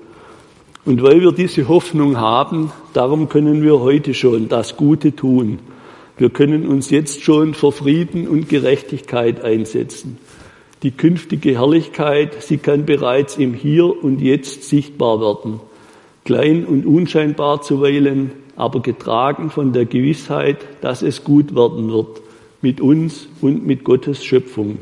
Und 0.85 1.01
weil 1.01 1.19
wir 1.19 1.31
diese 1.31 1.67
Hoffnung 1.67 2.19
haben, 2.19 2.71
darum 2.93 3.27
können 3.27 3.63
wir 3.63 3.79
heute 3.79 4.13
schon 4.13 4.49
das 4.49 4.77
Gute 4.77 5.15
tun. 5.15 5.57
Wir 6.17 6.29
können 6.29 6.67
uns 6.67 6.91
jetzt 6.91 7.23
schon 7.23 7.55
für 7.55 7.71
Frieden 7.71 8.27
und 8.27 8.47
Gerechtigkeit 8.47 9.43
einsetzen. 9.43 10.19
Die 10.83 10.91
künftige 10.91 11.57
Herrlichkeit, 11.59 12.43
sie 12.43 12.57
kann 12.57 12.85
bereits 12.85 13.37
im 13.37 13.55
Hier 13.55 14.03
und 14.03 14.21
Jetzt 14.21 14.69
sichtbar 14.69 15.19
werden. 15.19 15.59
Klein 16.23 16.65
und 16.65 16.85
unscheinbar 16.85 17.63
zuweilen, 17.63 18.31
aber 18.55 18.81
getragen 18.81 19.49
von 19.49 19.73
der 19.73 19.85
Gewissheit, 19.85 20.57
dass 20.81 21.01
es 21.01 21.23
gut 21.23 21.55
werden 21.55 21.91
wird. 21.91 22.21
Mit 22.61 22.79
uns 22.79 23.27
und 23.41 23.65
mit 23.65 23.83
Gottes 23.83 24.23
Schöpfung. 24.23 24.81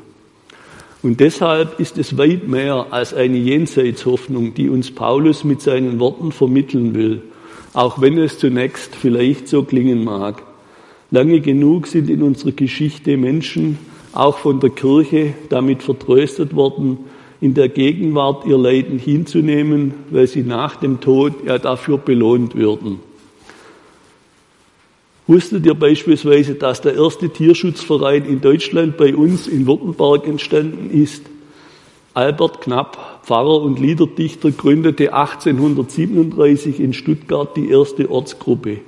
Und 1.03 1.19
deshalb 1.19 1.81
ist 1.81 1.97
es 1.97 2.17
weit 2.17 2.47
mehr 2.47 2.87
als 2.91 3.13
eine 3.13 3.37
Jenseitshoffnung, 3.37 4.53
die 4.53 4.69
uns 4.69 4.89
Paulus 4.89 5.43
mit 5.43 5.61
seinen 5.61 5.99
Worten 5.99 6.31
vermitteln 6.31 6.95
will, 6.95 7.21
auch 7.73 7.99
wenn 7.99 8.17
es 8.17 8.39
zunächst 8.39 8.95
vielleicht 8.95 9.49
so 9.49 9.63
klingen 9.63 10.05
mag. 10.05 10.43
Lange 11.11 11.41
genug 11.41 11.87
sind 11.87 12.09
in 12.09 12.23
unserer 12.23 12.53
Geschichte 12.53 13.17
Menschen, 13.17 13.77
auch 14.13 14.37
von 14.37 14.61
der 14.61 14.69
Kirche 14.69 15.33
damit 15.49 15.83
vertröstet 15.83 16.55
worden, 16.55 16.99
in 17.41 17.53
der 17.53 17.67
Gegenwart 17.67 18.45
ihr 18.45 18.57
Leiden 18.57 18.97
hinzunehmen, 18.97 19.93
weil 20.09 20.27
sie 20.27 20.43
nach 20.43 20.77
dem 20.77 21.01
Tod 21.01 21.33
ja 21.45 21.57
dafür 21.57 21.97
belohnt 21.97 22.55
würden. 22.55 22.99
Wusstet 25.25 25.65
ihr 25.65 25.73
beispielsweise, 25.73 26.55
dass 26.55 26.81
der 26.81 26.95
erste 26.95 27.29
Tierschutzverein 27.29 28.25
in 28.25 28.41
Deutschland 28.41 28.97
bei 28.97 29.15
uns 29.15 29.47
in 29.47 29.65
Württemberg 29.65 30.27
entstanden 30.27 30.89
ist? 30.91 31.23
Albert 32.13 32.62
Knapp, 32.62 33.21
Pfarrer 33.23 33.62
und 33.62 33.79
Liederdichter, 33.79 34.51
gründete 34.51 35.13
1837 35.13 36.79
in 36.79 36.93
Stuttgart 36.93 37.55
die 37.55 37.69
erste 37.69 38.12
Ortsgruppe. 38.12 38.79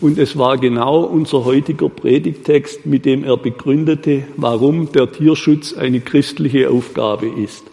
Und 0.00 0.18
es 0.18 0.36
war 0.38 0.56
genau 0.56 1.04
unser 1.04 1.44
heutiger 1.44 1.88
Predigtext, 1.88 2.86
mit 2.86 3.04
dem 3.04 3.22
er 3.22 3.36
begründete, 3.36 4.24
warum 4.36 4.90
der 4.92 5.12
Tierschutz 5.12 5.74
eine 5.74 6.00
christliche 6.00 6.70
Aufgabe 6.70 7.26
ist. 7.26 7.64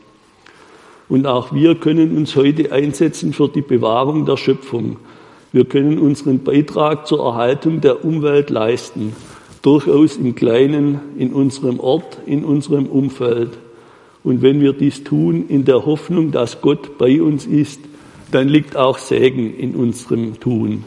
Und 1.09 1.25
auch 1.25 1.53
wir 1.53 1.75
können 1.75 2.15
uns 2.17 2.35
heute 2.35 2.71
einsetzen 2.71 3.33
für 3.33 3.47
die 3.47 3.61
Bewahrung 3.61 4.25
der 4.25 4.37
Schöpfung. 4.37 4.97
Wir 5.53 5.65
können 5.65 5.99
unseren 5.99 6.39
Beitrag 6.39 7.05
zur 7.05 7.23
Erhaltung 7.23 7.79
der 7.79 8.03
Umwelt 8.03 8.49
leisten, 8.49 9.15
durchaus 9.61 10.17
im 10.17 10.33
Kleinen, 10.33 10.99
in 11.15 11.31
unserem 11.31 11.79
Ort, 11.79 12.17
in 12.25 12.43
unserem 12.43 12.87
Umfeld. 12.87 13.51
Und 14.23 14.41
wenn 14.41 14.61
wir 14.61 14.73
dies 14.73 15.03
tun 15.03 15.45
in 15.47 15.63
der 15.63 15.85
Hoffnung, 15.85 16.31
dass 16.31 16.61
Gott 16.61 16.97
bei 16.97 17.21
uns 17.21 17.45
ist, 17.45 17.79
dann 18.31 18.49
liegt 18.49 18.75
auch 18.75 18.97
Segen 18.97 19.55
in 19.55 19.75
unserem 19.75 20.39
Tun. 20.39 20.85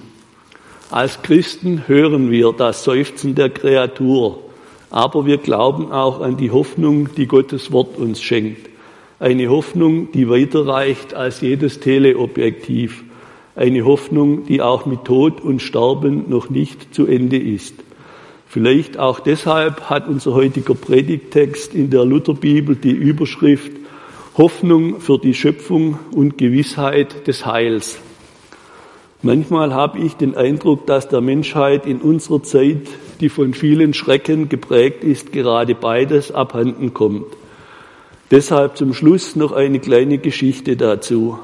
Als 0.90 1.22
Christen 1.22 1.84
hören 1.86 2.32
wir 2.32 2.52
das 2.52 2.82
Seufzen 2.82 3.36
der 3.36 3.50
Kreatur, 3.50 4.40
aber 4.90 5.26
wir 5.26 5.38
glauben 5.38 5.92
auch 5.92 6.20
an 6.20 6.36
die 6.38 6.50
Hoffnung, 6.50 7.10
die 7.16 7.28
Gottes 7.28 7.70
Wort 7.70 7.96
uns 7.98 8.20
schenkt. 8.20 8.68
Eine 9.20 9.48
Hoffnung, 9.48 10.10
die 10.10 10.28
weiterreicht 10.28 11.14
als 11.14 11.40
jedes 11.40 11.78
Teleobjektiv. 11.78 13.04
Eine 13.56 13.86
Hoffnung, 13.86 14.44
die 14.44 14.60
auch 14.60 14.84
mit 14.84 15.04
Tod 15.04 15.40
und 15.40 15.62
Sterben 15.62 16.28
noch 16.28 16.50
nicht 16.50 16.94
zu 16.94 17.06
Ende 17.06 17.38
ist. 17.38 17.74
Vielleicht 18.46 18.98
auch 18.98 19.18
deshalb 19.18 19.88
hat 19.90 20.08
unser 20.08 20.34
heutiger 20.34 20.74
Predigtext 20.74 21.74
in 21.74 21.90
der 21.90 22.04
Lutherbibel 22.04 22.76
die 22.76 22.92
Überschrift 22.92 23.72
Hoffnung 24.36 25.00
für 25.00 25.18
die 25.18 25.32
Schöpfung 25.32 25.98
und 26.12 26.36
Gewissheit 26.36 27.26
des 27.26 27.46
Heils. 27.46 27.98
Manchmal 29.22 29.72
habe 29.72 29.98
ich 30.00 30.14
den 30.14 30.36
Eindruck, 30.36 30.86
dass 30.86 31.08
der 31.08 31.22
Menschheit 31.22 31.86
in 31.86 32.02
unserer 32.02 32.42
Zeit, 32.42 32.86
die 33.20 33.30
von 33.30 33.54
vielen 33.54 33.94
Schrecken 33.94 34.50
geprägt 34.50 35.02
ist, 35.02 35.32
gerade 35.32 35.74
beides 35.74 36.30
abhanden 36.30 36.92
kommt. 36.92 37.24
Deshalb 38.30 38.76
zum 38.76 38.92
Schluss 38.92 39.34
noch 39.34 39.52
eine 39.52 39.80
kleine 39.80 40.18
Geschichte 40.18 40.76
dazu. 40.76 41.38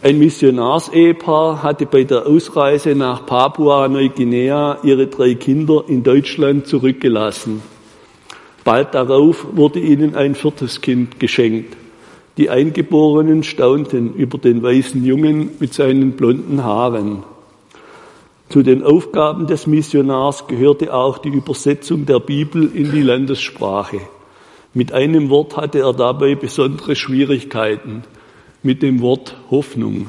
Ein 0.00 0.20
Missionarsehepaar 0.20 1.64
hatte 1.64 1.84
bei 1.84 2.04
der 2.04 2.24
Ausreise 2.24 2.94
nach 2.94 3.26
Papua-Neuguinea 3.26 4.78
ihre 4.84 5.08
drei 5.08 5.34
Kinder 5.34 5.82
in 5.88 6.04
Deutschland 6.04 6.68
zurückgelassen. 6.68 7.62
Bald 8.62 8.94
darauf 8.94 9.44
wurde 9.56 9.80
ihnen 9.80 10.14
ein 10.14 10.36
viertes 10.36 10.80
Kind 10.82 11.18
geschenkt. 11.18 11.76
Die 12.36 12.48
Eingeborenen 12.48 13.42
staunten 13.42 14.14
über 14.14 14.38
den 14.38 14.62
weißen 14.62 15.04
Jungen 15.04 15.50
mit 15.58 15.74
seinen 15.74 16.12
blonden 16.12 16.62
Haaren. 16.62 17.24
Zu 18.50 18.62
den 18.62 18.84
Aufgaben 18.84 19.48
des 19.48 19.66
Missionars 19.66 20.46
gehörte 20.46 20.94
auch 20.94 21.18
die 21.18 21.30
Übersetzung 21.30 22.06
der 22.06 22.20
Bibel 22.20 22.70
in 22.72 22.92
die 22.92 23.02
Landessprache. 23.02 24.00
Mit 24.74 24.92
einem 24.92 25.28
Wort 25.28 25.56
hatte 25.56 25.80
er 25.80 25.92
dabei 25.92 26.36
besondere 26.36 26.94
Schwierigkeiten, 26.94 28.04
mit 28.62 28.82
dem 28.82 29.00
Wort 29.00 29.36
Hoffnung. 29.50 30.06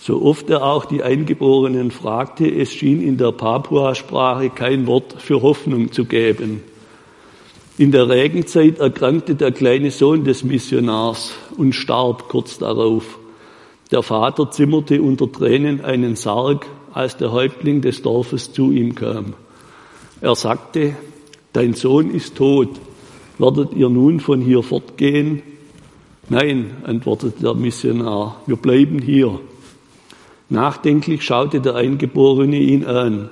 So 0.00 0.22
oft 0.22 0.48
er 0.48 0.64
auch 0.64 0.86
die 0.86 1.02
Eingeborenen 1.02 1.90
fragte, 1.90 2.48
es 2.48 2.72
schien 2.72 3.02
in 3.02 3.18
der 3.18 3.32
Papua-Sprache 3.32 4.48
kein 4.48 4.86
Wort 4.86 5.16
für 5.18 5.42
Hoffnung 5.42 5.92
zu 5.92 6.06
geben. 6.06 6.62
In 7.76 7.92
der 7.92 8.08
Regenzeit 8.08 8.78
erkrankte 8.78 9.34
der 9.34 9.52
kleine 9.52 9.90
Sohn 9.90 10.24
des 10.24 10.42
Missionars 10.42 11.32
und 11.56 11.74
starb 11.74 12.28
kurz 12.28 12.58
darauf. 12.58 13.18
Der 13.90 14.02
Vater 14.02 14.50
zimmerte 14.50 15.02
unter 15.02 15.30
Tränen 15.30 15.84
einen 15.84 16.16
Sarg, 16.16 16.66
als 16.92 17.16
der 17.16 17.32
Häuptling 17.32 17.80
des 17.82 18.02
Dorfes 18.02 18.52
zu 18.52 18.70
ihm 18.70 18.94
kam. 18.94 19.34
Er 20.20 20.34
sagte, 20.34 20.96
dein 21.52 21.74
Sohn 21.74 22.10
ist 22.10 22.36
tot, 22.36 22.80
werdet 23.38 23.72
ihr 23.74 23.88
nun 23.88 24.20
von 24.20 24.40
hier 24.40 24.62
fortgehen? 24.62 25.42
Nein, 26.30 26.76
antwortete 26.84 27.42
der 27.42 27.54
Missionar, 27.54 28.36
wir 28.46 28.54
bleiben 28.54 29.00
hier. 29.02 29.40
Nachdenklich 30.48 31.24
schaute 31.24 31.60
der 31.60 31.74
Eingeborene 31.74 32.56
ihn 32.56 32.86
an. 32.86 33.30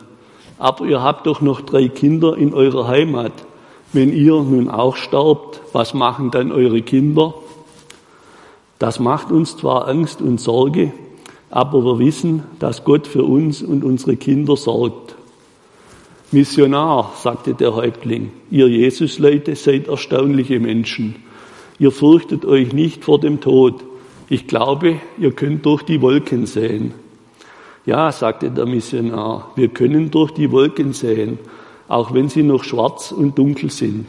Aber 0.59 0.85
ihr 0.85 1.01
habt 1.01 1.29
doch 1.29 1.41
noch 1.41 1.61
drei 1.61 1.87
Kinder 1.87 2.37
in 2.37 2.53
eurer 2.53 2.89
Heimat. 2.89 3.33
Wenn 3.93 4.13
ihr 4.13 4.43
nun 4.43 4.69
auch 4.69 4.97
sterbt, 4.97 5.63
was 5.73 5.95
machen 5.95 6.33
dann 6.33 6.51
eure 6.51 6.83
Kinder? 6.83 7.35
Das 8.81 8.99
macht 8.99 9.31
uns 9.31 9.57
zwar 9.57 9.87
Angst 9.87 10.21
und 10.21 10.41
Sorge, 10.41 10.93
aber 11.51 11.85
wir 11.85 12.01
wissen, 12.01 12.43
dass 12.59 12.83
Gott 12.83 13.07
für 13.07 13.23
uns 13.23 13.63
und 13.63 13.85
unsere 13.85 14.17
Kinder 14.17 14.57
sorgt. 14.57 15.15
Missionar, 16.33 17.13
sagte 17.15 17.55
der 17.55 17.77
Häuptling, 17.77 18.33
ihr 18.51 18.67
Jesusleute 18.67 19.55
seid 19.55 19.87
erstaunliche 19.87 20.59
Menschen. 20.59 21.28
Ihr 21.79 21.93
fürchtet 21.93 22.45
euch 22.45 22.73
nicht 22.73 23.05
vor 23.05 23.21
dem 23.21 23.41
Tod. 23.41 23.85
Ich 24.29 24.47
glaube, 24.47 24.97
ihr 25.19 25.33
könnt 25.33 25.65
durch 25.65 25.83
die 25.83 26.03
Wolken 26.03 26.47
sehen. 26.47 26.93
Ja, 27.87 28.13
sagte 28.13 28.51
der 28.51 28.67
Missionar, 28.67 29.53
wir 29.57 29.69
können 29.69 30.11
durch 30.11 30.33
die 30.33 30.51
Wolken 30.51 30.93
sehen, 30.93 31.39
auch 31.87 32.13
wenn 32.13 32.29
sie 32.29 32.43
noch 32.43 32.65
schwarz 32.65 33.13
und 33.13 33.39
dunkel 33.39 33.71
sind. 33.71 34.07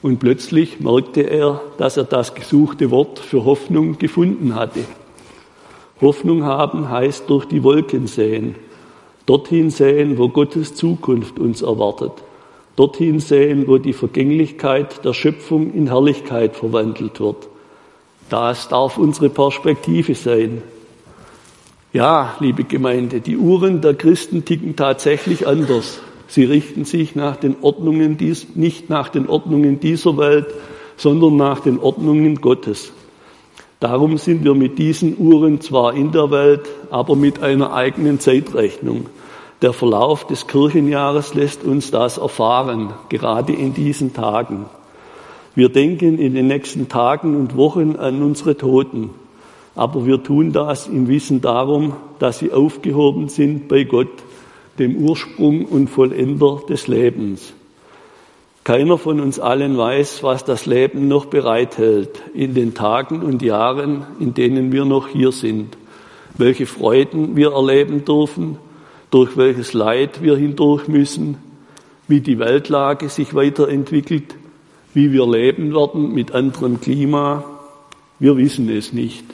Und 0.00 0.18
plötzlich 0.18 0.80
merkte 0.80 1.22
er, 1.22 1.60
dass 1.76 1.96
er 1.96 2.04
das 2.04 2.34
gesuchte 2.34 2.90
Wort 2.90 3.18
für 3.18 3.44
Hoffnung 3.44 3.98
gefunden 3.98 4.54
hatte. 4.54 4.84
Hoffnung 6.00 6.44
haben 6.44 6.88
heißt 6.88 7.28
durch 7.28 7.44
die 7.44 7.62
Wolken 7.62 8.06
sehen, 8.06 8.56
dorthin 9.26 9.70
sehen, 9.70 10.18
wo 10.18 10.28
Gottes 10.28 10.74
Zukunft 10.74 11.38
uns 11.38 11.62
erwartet, 11.62 12.12
dorthin 12.76 13.20
sehen, 13.20 13.66
wo 13.66 13.78
die 13.78 13.92
Vergänglichkeit 13.92 15.04
der 15.04 15.12
Schöpfung 15.12 15.72
in 15.74 15.88
Herrlichkeit 15.88 16.56
verwandelt 16.56 17.20
wird. 17.20 17.48
Das 18.28 18.68
darf 18.68 18.96
unsere 18.98 19.28
Perspektive 19.28 20.14
sein, 20.14 20.62
ja, 21.92 22.36
liebe 22.40 22.64
Gemeinde, 22.64 23.20
die 23.20 23.36
Uhren 23.36 23.82
der 23.82 23.92
Christen 23.92 24.46
ticken 24.46 24.76
tatsächlich 24.76 25.46
anders. 25.46 26.00
Sie 26.26 26.44
richten 26.44 26.86
sich 26.86 27.14
nach 27.14 27.36
den 27.36 27.56
Ordnungen 27.60 28.16
dies, 28.16 28.46
nicht 28.54 28.88
nach 28.88 29.10
den 29.10 29.28
Ordnungen 29.28 29.78
dieser 29.78 30.16
Welt, 30.16 30.46
sondern 30.96 31.36
nach 31.36 31.60
den 31.60 31.78
Ordnungen 31.78 32.40
Gottes. 32.40 32.92
Darum 33.78 34.16
sind 34.16 34.42
wir 34.42 34.54
mit 34.54 34.78
diesen 34.78 35.18
Uhren 35.18 35.60
zwar 35.60 35.92
in 35.92 36.12
der 36.12 36.30
Welt, 36.30 36.62
aber 36.90 37.14
mit 37.14 37.42
einer 37.42 37.74
eigenen 37.74 38.20
Zeitrechnung. 38.20 39.06
Der 39.62 39.72
Verlauf 39.72 40.26
des 40.26 40.48
Kirchenjahres 40.48 41.34
lässt 41.34 41.62
uns 41.62 41.92
das 41.92 42.18
erfahren, 42.18 42.94
gerade 43.08 43.52
in 43.52 43.72
diesen 43.72 44.12
Tagen. 44.12 44.66
Wir 45.54 45.68
denken 45.68 46.18
in 46.18 46.34
den 46.34 46.48
nächsten 46.48 46.88
Tagen 46.88 47.36
und 47.36 47.56
Wochen 47.56 47.94
an 47.94 48.24
unsere 48.24 48.56
Toten. 48.56 49.10
Aber 49.76 50.04
wir 50.04 50.20
tun 50.20 50.52
das 50.52 50.88
im 50.88 51.06
Wissen 51.06 51.40
darum, 51.40 51.94
dass 52.18 52.40
sie 52.40 52.52
aufgehoben 52.52 53.28
sind 53.28 53.68
bei 53.68 53.84
Gott, 53.84 54.10
dem 54.80 54.96
Ursprung 54.96 55.64
und 55.66 55.88
Vollender 55.88 56.60
des 56.68 56.88
Lebens. 56.88 57.52
Keiner 58.64 58.98
von 58.98 59.20
uns 59.20 59.38
allen 59.38 59.78
weiß, 59.78 60.24
was 60.24 60.44
das 60.44 60.66
Leben 60.66 61.06
noch 61.06 61.26
bereithält 61.26 62.20
in 62.34 62.54
den 62.54 62.74
Tagen 62.74 63.22
und 63.22 63.42
Jahren, 63.42 64.06
in 64.18 64.34
denen 64.34 64.72
wir 64.72 64.84
noch 64.84 65.06
hier 65.06 65.30
sind, 65.30 65.76
welche 66.36 66.66
Freuden 66.66 67.36
wir 67.36 67.52
erleben 67.52 68.04
dürfen, 68.04 68.58
durch 69.12 69.36
welches 69.36 69.74
Leid 69.74 70.22
wir 70.22 70.36
hindurch 70.36 70.88
müssen, 70.88 71.36
wie 72.08 72.20
die 72.20 72.38
Weltlage 72.38 73.10
sich 73.10 73.34
weiterentwickelt, 73.34 74.34
wie 74.94 75.12
wir 75.12 75.26
leben 75.26 75.74
werden 75.74 76.12
mit 76.14 76.32
anderem 76.32 76.80
Klima. 76.80 77.44
Wir 78.18 78.36
wissen 78.38 78.70
es 78.70 78.92
nicht. 78.92 79.24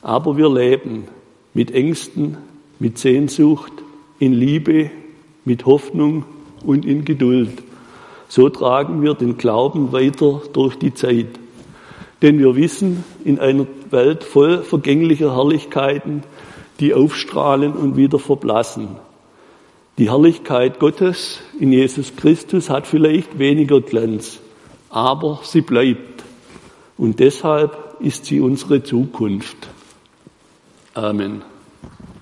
Aber 0.00 0.36
wir 0.38 0.52
leben 0.52 1.04
mit 1.52 1.70
Ängsten, 1.72 2.38
mit 2.78 2.98
Sehnsucht, 2.98 3.72
in 4.18 4.32
Liebe, 4.32 4.90
mit 5.44 5.66
Hoffnung 5.66 6.24
und 6.64 6.86
in 6.86 7.04
Geduld. 7.04 7.62
So 8.28 8.48
tragen 8.48 9.02
wir 9.02 9.12
den 9.12 9.36
Glauben 9.36 9.92
weiter 9.92 10.40
durch 10.54 10.76
die 10.76 10.94
Zeit. 10.94 11.38
Denn 12.22 12.38
wir 12.38 12.56
wissen, 12.56 13.04
in 13.24 13.38
einer 13.38 13.66
Welt 13.90 14.24
voll 14.24 14.62
vergänglicher 14.62 15.36
Herrlichkeiten, 15.36 16.22
die 16.80 16.94
aufstrahlen 16.94 17.72
und 17.72 17.96
wieder 17.96 18.18
verblassen. 18.18 18.96
Die 19.98 20.10
Herrlichkeit 20.10 20.78
Gottes 20.78 21.40
in 21.58 21.72
Jesus 21.72 22.16
Christus 22.16 22.70
hat 22.70 22.86
vielleicht 22.86 23.38
weniger 23.38 23.80
Glanz, 23.80 24.40
aber 24.90 25.40
sie 25.44 25.60
bleibt. 25.60 26.24
Und 26.96 27.20
deshalb 27.20 27.96
ist 28.00 28.24
sie 28.24 28.40
unsere 28.40 28.82
Zukunft. 28.82 29.68
Amen. 30.94 31.42